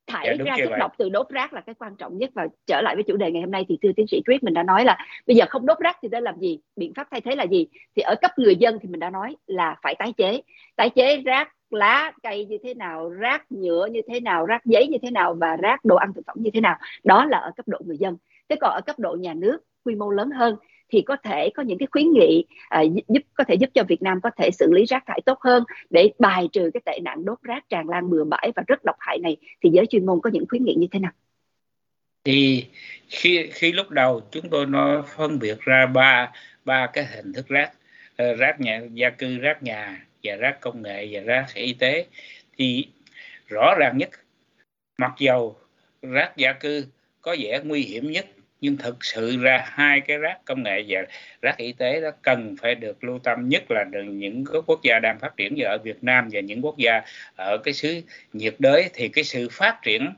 [0.07, 0.79] Thải yeah, ra chất vậy.
[0.79, 2.31] độc từ đốt rác là cái quan trọng nhất.
[2.35, 4.55] Và trở lại với chủ đề ngày hôm nay thì thưa tiến sĩ Triết mình
[4.55, 6.61] đã nói là bây giờ không đốt rác thì nên làm gì?
[6.77, 7.67] Biện pháp thay thế là gì?
[7.97, 10.41] Thì ở cấp người dân thì mình đã nói là phải tái chế.
[10.77, 14.89] Tái chế rác lá cây như thế nào rác nhựa như thế nào rác giấy
[14.89, 16.79] như thế nào và rác đồ ăn thực phẩm như thế nào.
[17.05, 18.17] Đó là ở cấp độ người dân.
[18.49, 20.57] Thế còn ở cấp độ nhà nước quy mô lớn hơn
[20.91, 24.03] thì có thể có những cái khuyến nghị à, giúp có thể giúp cho Việt
[24.03, 27.25] Nam có thể xử lý rác thải tốt hơn để bài trừ cái tệ nạn
[27.25, 30.21] đốt rác tràn lan bừa bãi và rất độc hại này thì giới chuyên môn
[30.23, 31.13] có những khuyến nghị như thế nào?
[32.25, 32.67] Thì
[33.09, 36.33] khi khi lúc đầu chúng tôi nó phân biệt ra ba
[36.65, 37.73] ba cái hình thức rác
[38.17, 42.07] ờ, rác nhà gia cư rác nhà và rác công nghệ và rác y tế
[42.59, 42.87] thì
[43.47, 44.11] rõ ràng nhất
[44.99, 45.57] mặc dầu
[46.03, 46.87] rác gia cư
[47.23, 48.27] có vẻ nguy hiểm nhất
[48.61, 51.01] nhưng thực sự ra hai cái rác công nghệ và
[51.43, 55.19] rác y tế đó cần phải được lưu tâm nhất là những quốc gia đang
[55.19, 57.03] phát triển như ở Việt Nam và những quốc gia
[57.37, 58.01] ở cái xứ
[58.33, 58.91] nhiệt đới.
[58.95, 60.13] Thì cái sự phát triển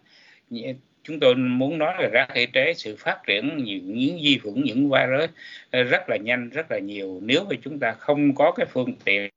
[1.04, 4.62] chúng tôi muốn nói là rác y tế sự phát triển những, những vi khuẩn
[4.64, 5.30] những virus
[5.70, 7.20] ờ, rất là nhanh rất là nhiều.
[7.22, 9.30] Nếu mà chúng ta không có cái phương tiện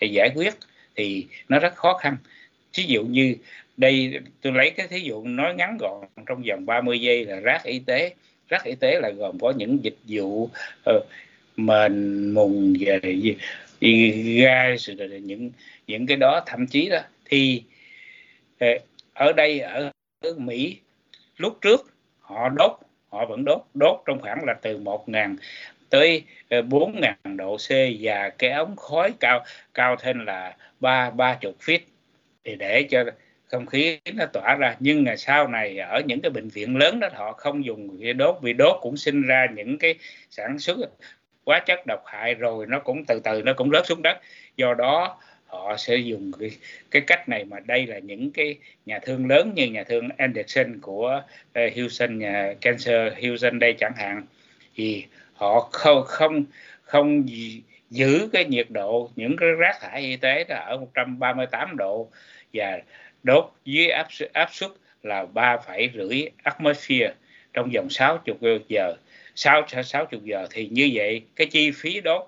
[0.00, 0.54] để giải quyết
[0.96, 2.16] thì nó rất khó khăn.
[2.76, 3.36] Ví dụ như
[3.76, 7.64] đây tôi lấy cái thí dụ nói ngắn gọn trong vòng 30 giây là rác
[7.64, 8.14] y tế.
[8.48, 10.48] Rác y tế là gồm có những dịch vụ
[10.90, 11.06] uh,
[11.56, 13.00] mền mùng về
[14.40, 14.76] gai
[15.22, 15.50] những
[15.86, 16.40] những cái đó.
[16.46, 17.62] Thậm chí đó thì
[18.58, 18.68] ờ,
[19.14, 20.78] ở đây ở, ở Mỹ
[21.36, 22.72] lúc trước họ đốt
[23.08, 23.60] họ vẫn đốt.
[23.74, 25.36] Đốt trong khoảng là từ một ngàn
[25.90, 27.70] tới ờ, bốn ngàn độ C
[28.00, 29.44] và cái ống khói cao
[29.74, 31.78] cao thêm là ba ba chục feet.
[32.44, 33.04] Thì để cho
[33.54, 34.76] không khí nó tỏa ra.
[34.80, 38.12] Nhưng mà sau này ở những cái bệnh viện lớn đó họ không dùng cái
[38.12, 38.38] đốt.
[38.42, 39.94] Vì đốt cũng sinh ra những cái
[40.30, 40.78] sản xuất
[41.46, 44.18] hóa chất độc hại rồi nó cũng từ từ nó cũng rớt xuống đất.
[44.56, 46.50] Do đó họ sẽ dùng cái,
[46.90, 50.80] cái cách này mà đây là những cái nhà thương lớn như nhà thương Anderson
[50.80, 54.22] của uh, Houston nhà Cancer Houston đây chẳng hạn.
[54.74, 56.44] Thì họ không không
[56.82, 57.26] không
[57.90, 62.08] giữ cái nhiệt độ những cái rác thải y tế đó ở 138 độ.
[62.52, 62.80] Và
[63.24, 64.70] đốt dưới áp áp suất
[65.02, 67.14] là ba phẩy rưỡi atmosphere
[67.52, 68.94] trong vòng 60 giờ.
[69.34, 72.26] 6 60 giờ thì như vậy, cái chi phí đốt,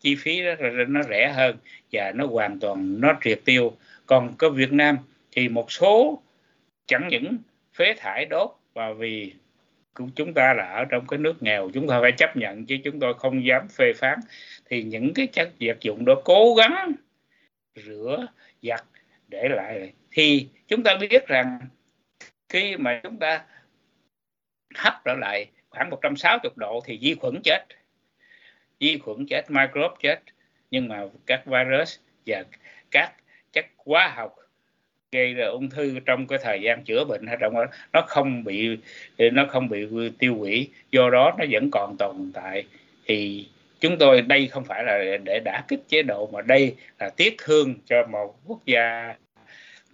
[0.00, 0.54] chi phí đó,
[0.88, 1.56] nó rẻ hơn
[1.92, 3.76] và nó hoàn toàn, nó triệt tiêu.
[4.06, 4.98] Còn có Việt Nam
[5.32, 6.22] thì một số
[6.86, 7.36] chẳng những
[7.74, 9.32] phế thải đốt và vì
[9.94, 12.76] cũng chúng ta là ở trong cái nước nghèo, chúng ta phải chấp nhận chứ
[12.84, 14.20] chúng tôi không dám phê phán.
[14.70, 16.92] Thì những cái chất vật dụng đó cố gắng
[17.76, 18.26] rửa,
[18.62, 18.84] giặt
[19.34, 19.92] để lại.
[20.12, 21.58] Thì chúng ta biết rằng
[22.48, 23.44] khi mà chúng ta
[24.74, 27.64] hấp trở lại khoảng 160 độ thì vi khuẩn chết.
[28.80, 30.20] Vi khuẩn chết, microbe chết.
[30.70, 32.44] Nhưng mà các virus và
[32.90, 33.12] các
[33.52, 34.36] chất hóa học
[35.12, 38.44] gây ra ung thư trong cái thời gian chữa bệnh hay trong đó, nó không
[38.44, 38.78] bị,
[39.18, 39.86] nó không bị
[40.18, 40.70] tiêu hủy.
[40.90, 42.64] Do đó nó vẫn còn tồn tại.
[43.06, 43.48] Thì
[43.80, 47.34] chúng tôi đây không phải là để đả kích chế độ mà đây là tiếc
[47.38, 49.14] thương cho một quốc gia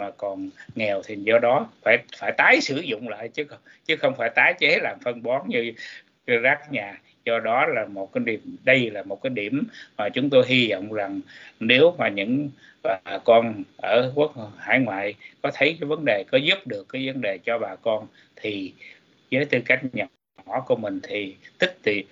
[0.00, 3.44] mà còn nghèo thì do đó phải phải tái sử dụng lại chứ
[3.84, 5.72] chứ không phải tái chế làm phân bón như,
[6.26, 7.00] như rác nhà.
[7.24, 9.64] Do đó là một cái điểm đây là một cái điểm
[9.96, 11.20] mà chúng tôi hy vọng rằng
[11.60, 12.50] nếu mà những
[12.82, 17.06] bà con ở quốc hải ngoại có thấy cái vấn đề có giúp được cái
[17.06, 18.72] vấn đề cho bà con thì
[19.30, 22.04] với tư cách nhỏ của mình thì tích thì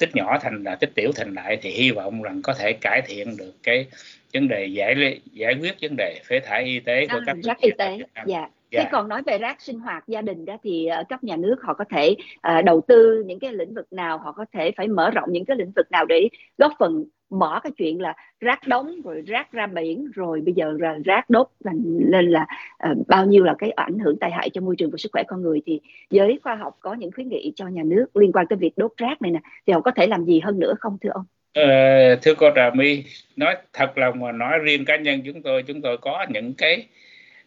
[0.00, 3.02] tích nhỏ thành là tích tiểu thành đại thì hy vọng rằng có thể cải
[3.06, 3.86] thiện được cái
[4.34, 7.60] vấn đề giải giải quyết vấn đề phế thải y tế của à, các rác
[7.60, 7.98] y tế.
[8.26, 8.48] Dạ.
[8.72, 8.88] Thế dạ.
[8.92, 11.74] còn nói về rác sinh hoạt gia đình đó thì uh, cấp nhà nước họ
[11.74, 15.10] có thể uh, đầu tư những cái lĩnh vực nào, họ có thể phải mở
[15.10, 16.28] rộng những cái lĩnh vực nào để
[16.58, 20.76] góp phần bỏ cái chuyện là rác đóng rồi rác ra biển rồi bây giờ
[20.78, 21.46] là rác đốt
[21.84, 22.46] nên là
[22.90, 25.22] uh, bao nhiêu là cái ảnh hưởng tai hại cho môi trường và sức khỏe
[25.26, 25.60] con người.
[25.66, 28.72] Thì giới khoa học có những khuyến nghị cho nhà nước liên quan tới việc
[28.76, 29.40] đốt rác này nè.
[29.66, 31.24] Thì họ có thể làm gì hơn nữa không thưa ông?
[31.54, 33.04] Ờ, thưa cô Trà My
[33.36, 36.86] nói thật lòng mà nói riêng cá nhân chúng tôi chúng tôi có những cái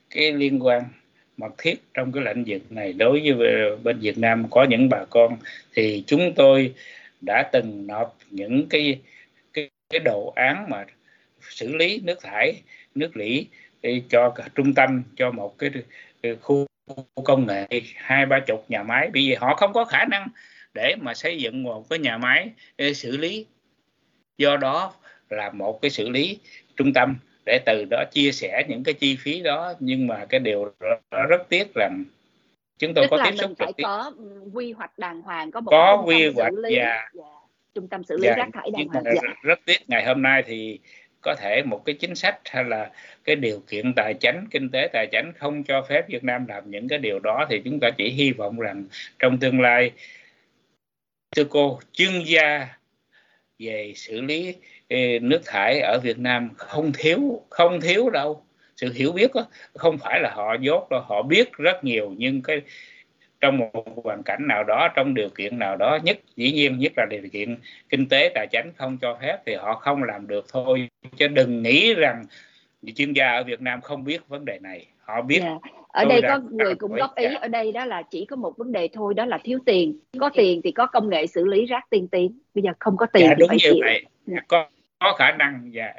[0.10, 0.84] cái liên quan
[1.38, 2.94] mật thiết trong cái lĩnh vực này.
[2.94, 5.38] Đối với bên Việt Nam có những bà con
[5.74, 6.74] thì chúng tôi
[7.26, 9.00] đã từng nộp những cái
[9.94, 10.86] cái, đồ án mà
[11.42, 12.62] xử lý nước thải
[12.96, 13.48] nước lĩ
[14.10, 15.72] cho trung tâm cho một cái,
[16.42, 16.66] khu
[17.24, 19.10] công nghệ hai ba chục nhà máy.
[19.14, 20.28] Bởi vì họ không có khả năng
[20.74, 23.46] để mà xây dựng một cái nhà máy để xử lý.
[24.38, 24.94] Do đó
[25.30, 26.40] là một cái xử lý
[26.76, 27.16] trung tâm
[27.46, 29.74] để từ đó chia sẻ những cái chi phí đó.
[29.80, 30.74] Nhưng mà cái điều
[31.12, 32.04] đó rất tiếc rằng
[32.80, 34.12] chúng tôi Tức có tiếp xúc phải có
[34.54, 37.14] quy hoạch đàng hoàng có một có quy hoạch và yeah.
[37.76, 38.38] Dạ, trung tâm xử lý yeah.
[38.38, 39.34] rác thải đàng hoàng dạ.
[39.42, 40.80] rất tiếc ngày hôm nay thì
[41.22, 42.92] có thể một cái chính sách hay là
[43.24, 46.72] cái điều kiện tài chính kinh tế tài chính không cho phép Việt Nam làm
[46.72, 48.86] những cái điều đó thì chúng ta chỉ hy vọng rằng
[49.20, 49.92] trong tương lai
[51.36, 52.68] thưa cô chuyên gia
[53.60, 54.56] về xử lý
[55.22, 58.44] nước thải ở Việt Nam không thiếu không thiếu đâu
[58.76, 62.42] sự hiểu biết đó, không phải là họ dốt đâu họ biết rất nhiều nhưng
[62.42, 62.62] cái
[63.44, 66.92] trong một hoàn cảnh nào đó trong điều kiện nào đó nhất dĩ nhiên nhất
[66.96, 67.58] là điều kiện
[67.90, 71.64] kinh tế tài chính không cho phép thì họ không làm được thôi chứ đừng
[71.64, 72.24] nghĩ rằng
[72.96, 75.58] chuyên gia ở Việt Nam không biết vấn đề này họ biết yeah.
[75.64, 75.72] Dạ.
[75.88, 78.72] ở đây có người cũng góp ý ở đây đó là chỉ có một vấn
[78.72, 81.90] đề thôi đó là thiếu tiền có tiền thì có công nghệ xử lý rác
[81.90, 83.76] tiên tiến bây giờ không có tiền dạ, thì đúng phải như chịu.
[83.82, 84.40] vậy dạ.
[84.48, 84.68] có
[85.00, 85.94] có khả năng dạ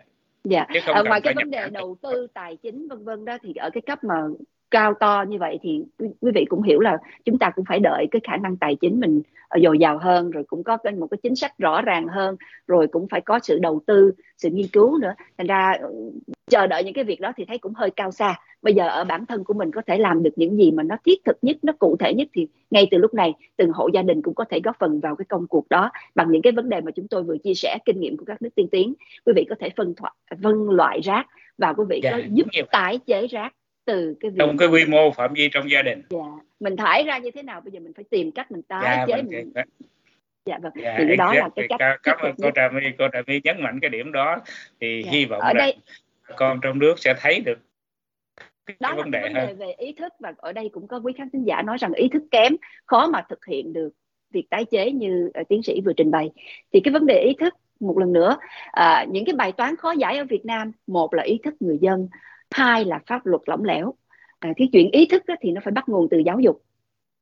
[0.45, 3.71] dạ à, ngoài cái vấn đề đầu tư tài chính vân vân đó thì ở
[3.71, 4.15] cái cấp mà
[4.75, 8.07] cao to như vậy thì quý vị cũng hiểu là chúng ta cũng phải đợi
[8.11, 11.19] cái khả năng tài chính mình ờ, dồi dào hơn rồi cũng có một cái
[11.23, 14.99] chính sách rõ ràng hơn rồi cũng phải có sự đầu tư sự nghiên cứu
[14.99, 15.15] nữa.
[15.39, 16.11] Thành ra ừ,
[16.51, 18.35] chờ đợi những cái việc đó thì thấy cũng hơi cao xa.
[18.63, 20.97] Bây giờ ở bản thân của mình có thể làm được những gì mà nó
[21.07, 24.03] thiết thực nhất nó cụ thể nhất thì ngay từ lúc này từng hộ gia
[24.03, 26.69] đình cũng có thể góp phần vào cái công cuộc đó bằng những cái vấn
[26.69, 28.95] đề mà chúng tôi vừa chia sẻ kinh nghiệm của các nước tiên tiến.
[29.27, 30.13] Quý vị có thể phân thoại,
[30.43, 31.27] phân loại rác
[31.59, 33.53] và quý vị dạ, có giúp tái chế rác
[33.85, 36.03] từ cái việc trong cái quy mô phạm vi trong gia đình.
[36.11, 36.19] Dạ
[36.61, 39.07] mình thải ra như thế nào bây giờ mình phải tìm cách mình tái dạ,
[39.07, 39.53] chế mình
[40.47, 40.73] dạ vâng.
[40.83, 42.81] Dạ, thì đó là cái cách cảm ơn cô trà my.
[42.99, 44.37] Cô trà my nhấn mạnh cái điểm đó.
[44.81, 45.11] Thì dạ.
[45.11, 45.77] hy vọng ở đây
[46.37, 47.59] con trong nước sẽ thấy được
[48.67, 51.01] cái đó vấn đề, là vấn đề về ý thức và ở đây cũng có
[51.05, 52.57] quý khán thính giả nói rằng ý thức kém
[52.87, 53.91] khó mà thực hiện được
[54.31, 56.31] việc tái chế như uh, tiến sĩ vừa trình bày.
[56.73, 58.37] Thì cái vấn đề ý thức một lần nữa
[58.81, 61.79] uh, những cái bài toán khó giải ở Việt Nam một là ý thức người
[61.81, 62.09] dân
[62.55, 63.95] hai là pháp luật lỏng lẻo.
[64.39, 66.63] À, cái chuyện ý thức đó thì nó phải bắt nguồn từ giáo dục.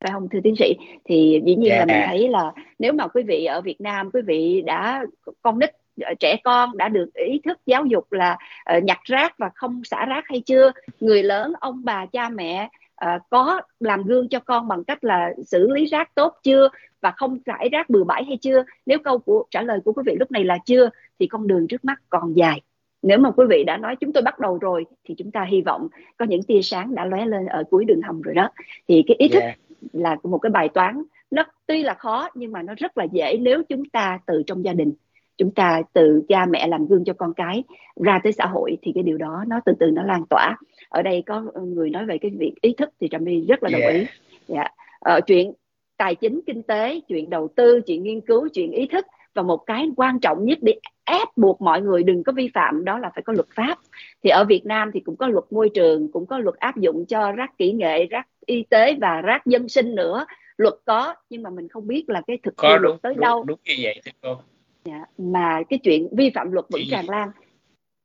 [0.01, 0.75] Phải không thưa tiến sĩ?
[1.05, 1.79] Thì dĩ nhiên yeah.
[1.79, 2.07] là mình dạ.
[2.07, 5.05] thấy là nếu mà quý vị ở Việt Nam quý vị đã
[5.43, 5.71] con nít
[6.01, 8.37] ờ, trẻ con đã được ý thức giáo dục là
[8.77, 10.73] uh, nhặt rác và không xả rác hay chưa?
[11.01, 12.69] Người lớn ông bà cha mẹ
[13.05, 16.69] uh, có làm gương cho con bằng cách là xử lý rác tốt chưa
[17.01, 18.65] và không rải rác bừa bãi hay chưa?
[18.87, 21.67] Nếu câu của trả lời của quý vị lúc này là chưa thì con đường
[21.69, 22.61] trước mắt còn dài
[23.03, 25.63] nếu mà quý vị đã nói chúng tôi bắt đầu rồi thì chúng ta hy
[25.63, 25.89] vọng
[26.19, 28.51] có những tia sáng đã lóe lên ở cuối đường hầm rồi đó
[28.89, 29.59] thì cái ý thức yeah.
[29.93, 33.37] là một cái bài toán nó tuy là khó nhưng mà nó rất là dễ
[33.41, 34.93] nếu chúng ta từ trong gia đình
[35.39, 37.65] chúng ta từ cha mẹ làm gương cho con cái
[37.97, 40.57] ra tới xã hội thì cái điều đó nó từ từ nó lan tỏa
[40.89, 43.69] ở đây có người nói về cái việc ý thức thì trà my rất là
[43.73, 43.95] đồng yeah.
[43.95, 44.07] ý
[44.49, 44.69] dạ.
[45.01, 45.53] ờ, chuyện
[45.97, 49.57] tài chính kinh tế chuyện đầu tư chuyện nghiên cứu chuyện ý thức và một
[49.67, 53.11] cái quan trọng nhất để ép buộc mọi người đừng có vi phạm đó là
[53.15, 53.79] phải có luật pháp.
[54.23, 57.05] Thì ở Việt Nam thì cũng có luật môi trường cũng có luật áp dụng
[57.07, 60.27] cho rác kỹ nghệ rác y tế và rác dân sinh nữa.
[60.57, 63.45] Luật có nhưng mà mình không biết là cái thực thi luật tới đúng, đâu.
[63.45, 64.37] đúng như vậy thưa cô.
[64.85, 67.31] Dạ, mà cái chuyện vi phạm luật vẫn tràn lan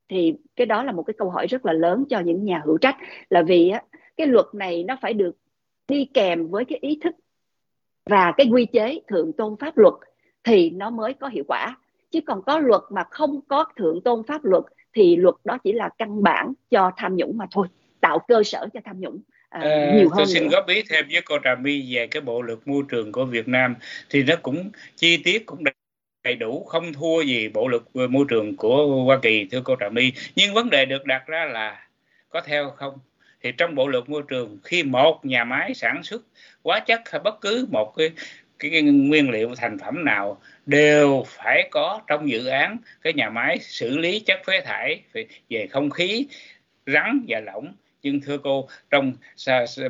[0.10, 2.78] thì cái đó là một cái câu hỏi rất là lớn cho những nhà hữu
[2.78, 2.96] trách.
[3.30, 3.82] Là vì á,
[4.18, 5.38] cái luật này nó phải được
[5.88, 7.16] đi kèm với cái ý thức
[8.06, 9.94] và cái quy chế thượng tôn pháp luật
[10.48, 11.78] thì nó mới có hiệu quả.
[12.12, 15.72] Chứ còn có luật mà không có thượng tôn pháp luật thì luật đó chỉ
[15.74, 17.68] là căn bản cho tham nhũng mà thôi
[18.02, 19.20] tạo cơ sở cho tham nhũng
[19.50, 20.50] À, à, nhiều hơn tôi xin nữa.
[20.52, 23.48] góp ý thêm với cô Trà My về cái bộ luật môi trường của Việt
[23.48, 23.76] Nam
[24.10, 25.64] thì nó cũng chi tiết cũng
[26.24, 29.90] đầy đủ không thua gì bộ luật môi trường của Hoa Kỳ thưa cô Trà
[29.90, 30.12] My.
[30.36, 31.88] Nhưng vấn đề được đặt ra là
[32.30, 33.00] có theo không?
[33.44, 36.22] Thì trong bộ luật môi trường khi một nhà máy sản xuất
[36.64, 38.10] hóa chất hay bất cứ một cái
[38.60, 42.78] cái, cái nguyên liệu thành phẩm nào đều phải có trong dự án.
[43.02, 45.02] Cái nhà máy xử lý chất phế thải
[45.50, 46.28] về không khí
[46.86, 47.74] rắn và lỏng.
[48.04, 49.14] Nhưng thưa cô trong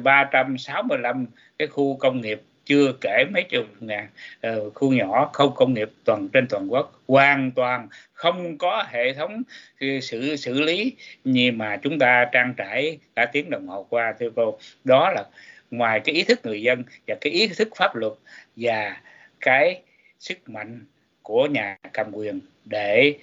[0.03, 1.25] 365
[1.59, 4.07] cái khu công nghiệp chưa kể mấy chục ngàn
[4.47, 9.13] uh, khu nhỏ không công nghiệp toàn trên toàn quốc hoàn toàn không có hệ
[9.13, 9.43] thống
[9.79, 10.95] ờ, xử xử lý.
[11.23, 15.23] Như mà chúng ta trang trải cả tiếng đồng hồ qua thưa cô đó là
[15.71, 18.13] ngoài cái ý thức người dân và cái ý thức pháp luật
[18.55, 18.97] và
[19.39, 19.81] cái
[20.19, 20.85] sức mạnh
[21.21, 23.17] của nhà cầm quyền để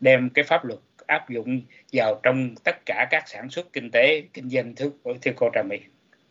[0.00, 1.60] đem cái pháp luật áp dụng
[1.92, 4.90] vào trong tất cả các sản xuất kinh tế kinh doanh thưa,
[5.22, 5.76] thưa cô Trà My.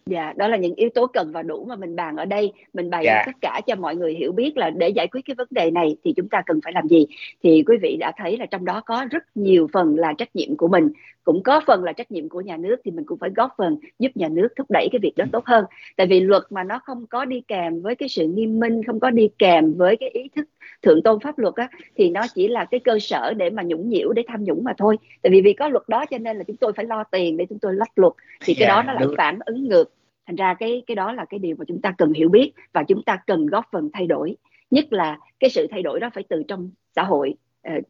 [0.10, 2.54] Dạ, đó là những yếu tố cần và đủ mà mình bàn ở đây.
[2.74, 3.24] Mình bày dạ.
[3.26, 5.98] tất cả cho mọi người hiểu biết là để giải quyết cái vấn đề này
[6.04, 7.06] thì chúng ta cần phải làm gì.
[7.44, 10.58] Thì quý vị đã thấy là trong đó có rất nhiều phần là trách nhiệm
[10.58, 10.90] của mình,
[11.26, 13.78] cũng có phần là trách nhiệm của nhà nước thì mình cũng phải góp phần
[14.00, 15.66] giúp nhà nước thúc đẩy cái việc đó tốt hơn.
[15.98, 19.00] Tại vì luật mà nó không có đi kèm với cái sự nghiêm minh, không
[19.00, 20.46] có đi kèm với cái ý thức
[20.82, 23.90] thượng tôn pháp luật á thì nó chỉ là cái cơ sở để mà nhũng
[23.90, 24.98] nhiễu để tham nhũng mà thôi.
[25.22, 27.46] Tại vì vì có luật đó cho nên là chúng tôi phải lo tiền để
[27.50, 28.14] chúng tôi lách luật
[28.46, 29.94] thì cái yeah, đó nó lại phản ứng ngược
[30.28, 32.84] thành ra cái cái đó là cái điều mà chúng ta cần hiểu biết và
[32.84, 34.36] chúng ta cần góp phần thay đổi
[34.72, 37.34] nhất là cái sự thay đổi đó phải từ trong xã hội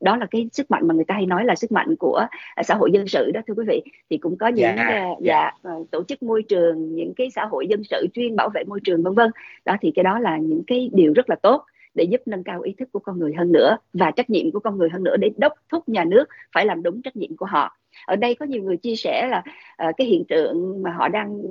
[0.02, 2.64] đó là cái sức mạnh mà người ta hay nói là sức mạnh của ờ,
[2.64, 5.52] xã hội dân sự đó thưa quý vị thì cũng có những dạ, uh, dạ.
[5.64, 8.80] dạ tổ chức môi trường những cái xã hội dân sự chuyên bảo vệ môi
[8.84, 9.32] trường vân vân
[9.66, 12.62] đó thì cái đó là những cái điều rất là tốt để giúp nâng cao
[12.62, 15.18] ý thức của con người hơn nữa và trách nhiệm của con người hơn nữa
[15.18, 18.46] để đốc thúc nhà nước phải làm đúng trách nhiệm của họ ở đây có
[18.46, 19.44] nhiều người chia sẻ là
[19.90, 21.42] uh, cái hiện tượng mà họ đang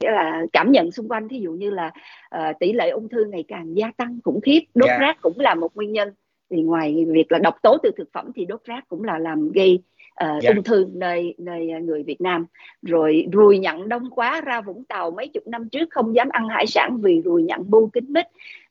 [0.00, 1.92] là cảm nhận xung quanh thí dụ như là
[2.36, 5.00] uh, tỷ lệ ung thư ngày càng gia tăng khủng khiếp đốt yeah.
[5.00, 5.06] Dạ.
[5.06, 6.12] rác cũng là một nguyên nhân
[6.54, 9.52] thì ngoài việc là độc tố từ thực phẩm thì đốt rác cũng là làm
[9.52, 9.82] gây
[10.24, 10.56] uh, yeah.
[10.56, 12.46] Ung thư nơi nơi người Việt Nam
[12.82, 16.48] rồi ruồi nhặn đông quá ra Vũng Tàu mấy chục năm trước không dám ăn
[16.48, 18.26] hải sản vì ruồi nhặn bu kính mít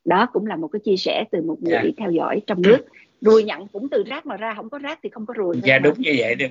[0.05, 1.85] đó cũng là một cái chia sẻ từ một người yeah.
[1.85, 1.91] Dạ.
[1.97, 2.77] theo dõi trong nước
[3.21, 5.79] ruồi nhặn cũng từ rác mà ra không có rác thì không có ruồi dạ
[5.79, 6.47] đúng như vậy được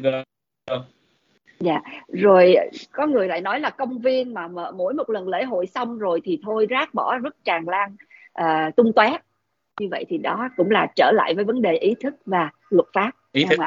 [1.61, 2.57] dạ rồi
[2.93, 6.20] có người lại nói là công viên mà mỗi một lần lễ hội xong rồi
[6.24, 7.97] thì thôi rác bỏ rất tràn lan
[8.41, 9.18] uh, tung tóe
[9.80, 12.88] như vậy thì đó cũng là trở lại với vấn đề ý thức và luật
[12.94, 13.66] pháp ý thức ạ?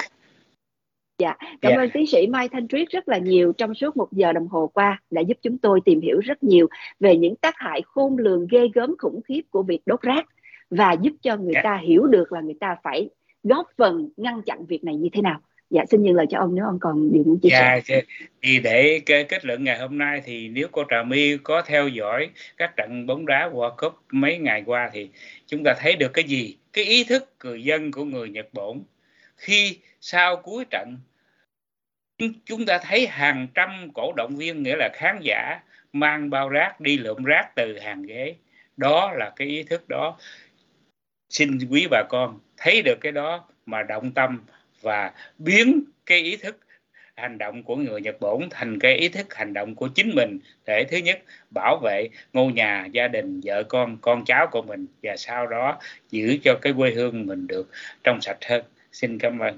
[1.20, 1.78] Dạ, cảm yeah.
[1.78, 1.84] Dạ.
[1.84, 4.72] ơn tiến sĩ Mai Thanh Triết rất là nhiều trong suốt một giờ đồng hồ
[4.74, 6.68] qua đã giúp chúng tôi tìm hiểu rất nhiều
[7.00, 10.26] về những tác hại khôn lường ghê gớm khủng khiếp của việc đốt rác
[10.70, 11.66] và giúp cho người yeah.
[11.66, 11.72] Dạ.
[11.72, 13.10] ta hiểu được là người ta phải
[13.44, 15.40] góp phần ngăn chặn việc này như thế nào
[15.70, 18.02] dạ xin nhường lời cho ông nếu ông còn điều muốn chia dạ, sẻ.
[18.42, 22.30] thì để kết luận ngày hôm nay thì nếu cô Trà My có theo dõi
[22.58, 25.10] các trận bóng đá World Cup mấy ngày qua thì
[25.48, 26.58] chúng ta thấy được cái gì?
[26.74, 28.84] Cái ý thức người dân của người Nhật Bản
[29.38, 30.98] khi sau cuối trận
[32.46, 35.60] chúng ta thấy hàng trăm cổ động viên nghĩa là khán giả
[35.94, 38.36] mang bao rác đi lượm rác từ hàng ghế.
[38.78, 40.18] Đó là cái ý thức đó.
[41.30, 44.42] Xin quý bà con thấy được cái đó mà động tâm
[44.86, 46.58] và biến cái ý thức
[47.16, 50.40] hành động của người Nhật Bản thành cái ý thức hành động của chính mình
[50.66, 51.20] để thứ nhất
[51.54, 55.80] bảo vệ ngôi nhà, gia đình, vợ con, con cháu của mình và sau đó
[56.12, 57.70] giữ cho cái quê hương mình được
[58.04, 58.64] trong sạch hơn.
[58.92, 59.58] Xin cảm ơn.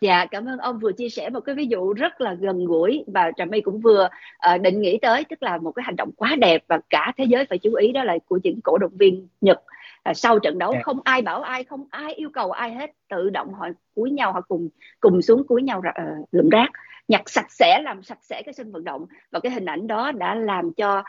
[0.00, 3.04] Dạ, cảm ơn ông vừa chia sẻ một cái ví dụ rất là gần gũi
[3.06, 4.08] và Trà My cũng vừa
[4.54, 7.24] uh, định nghĩ tới tức là một cái hành động quá đẹp và cả thế
[7.24, 9.62] giới phải chú ý đó là của những cổ động viên Nhật
[10.02, 10.72] à, sau trận đấu.
[10.72, 10.80] Dạ.
[10.82, 14.32] không ai bảo ai không ai yêu cầu ai hết tự động họ cúi nhau
[14.32, 14.68] họ cùng
[15.00, 16.70] cùng xuống cúi nhau uh, lượm rác
[17.08, 20.12] nhặt sạch sẽ làm sạch sẽ cái sân vận động và cái hình ảnh đó
[20.12, 21.02] đã làm cho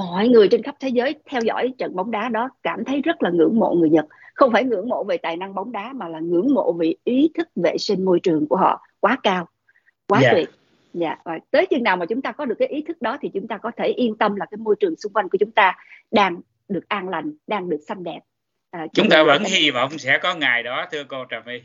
[0.00, 3.22] mọi người trên khắp thế giới theo dõi trận bóng đá đó cảm thấy rất
[3.22, 6.08] là ngưỡng mộ người Nhật không phải ngưỡng mộ về tài năng bóng đá mà
[6.08, 9.48] là ngưỡng mộ vì ý thức vệ sinh môi trường của họ quá cao
[10.08, 10.32] quá yeah.
[10.32, 10.36] Dạ.
[10.36, 10.50] tuyệt
[10.94, 13.30] dạ và tới chừng nào mà chúng ta có được cái ý thức đó thì
[13.34, 15.76] chúng ta có thể yên tâm là cái môi trường xung quanh của chúng ta
[16.10, 16.40] đang
[16.72, 18.20] được an lành đang được xanh đẹp.
[18.70, 21.62] À, chúng ta vẫn hy vọng sẽ có ngày đó thưa cô Trà My.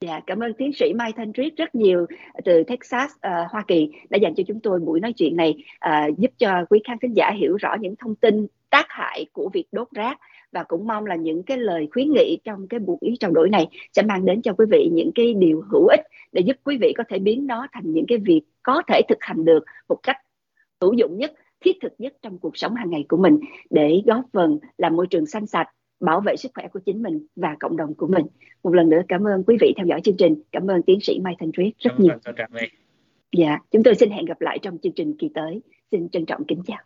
[0.00, 2.06] Dạ, cảm ơn tiến sĩ Mai Thanh Triết rất nhiều
[2.44, 6.18] từ Texas, uh, Hoa Kỳ đã dành cho chúng tôi buổi nói chuyện này uh,
[6.18, 9.64] giúp cho quý khán thính giả hiểu rõ những thông tin tác hại của việc
[9.72, 10.18] đốt rác
[10.52, 13.68] và cũng mong là những cái lời khuyến nghị trong cái buổi trao đổi này
[13.92, 16.00] sẽ mang đến cho quý vị những cái điều hữu ích
[16.32, 19.18] để giúp quý vị có thể biến nó thành những cái việc có thể thực
[19.20, 20.16] hành được một cách
[20.80, 21.32] hữu dụng nhất
[21.64, 23.38] thiết thực nhất trong cuộc sống hàng ngày của mình
[23.70, 25.68] để góp phần làm môi trường xanh sạch
[26.00, 28.26] bảo vệ sức khỏe của chính mình và cộng đồng của mình.
[28.62, 30.42] Một lần nữa cảm ơn quý vị theo dõi chương trình.
[30.52, 32.14] Cảm ơn tiến sĩ Mai Thanh Triết rất nhiều.
[33.36, 35.60] Dạ, chúng tôi xin hẹn gặp lại trong chương trình kỳ tới.
[35.90, 36.78] Xin trân trọng kính chào.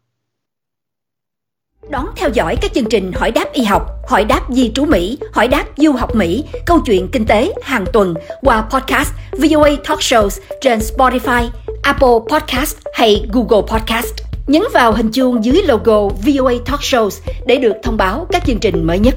[1.91, 5.19] Đón theo dõi các chương trình Hỏi đáp y học, Hỏi đáp di trú Mỹ,
[5.33, 9.99] Hỏi đáp du học Mỹ, Câu chuyện kinh tế hàng tuần qua podcast VOA Talk
[9.99, 11.49] Shows trên Spotify,
[11.83, 14.32] Apple Podcast hay Google Podcast.
[14.47, 18.59] Nhấn vào hình chuông dưới logo VOA Talk Shows để được thông báo các chương
[18.59, 19.15] trình mới nhất.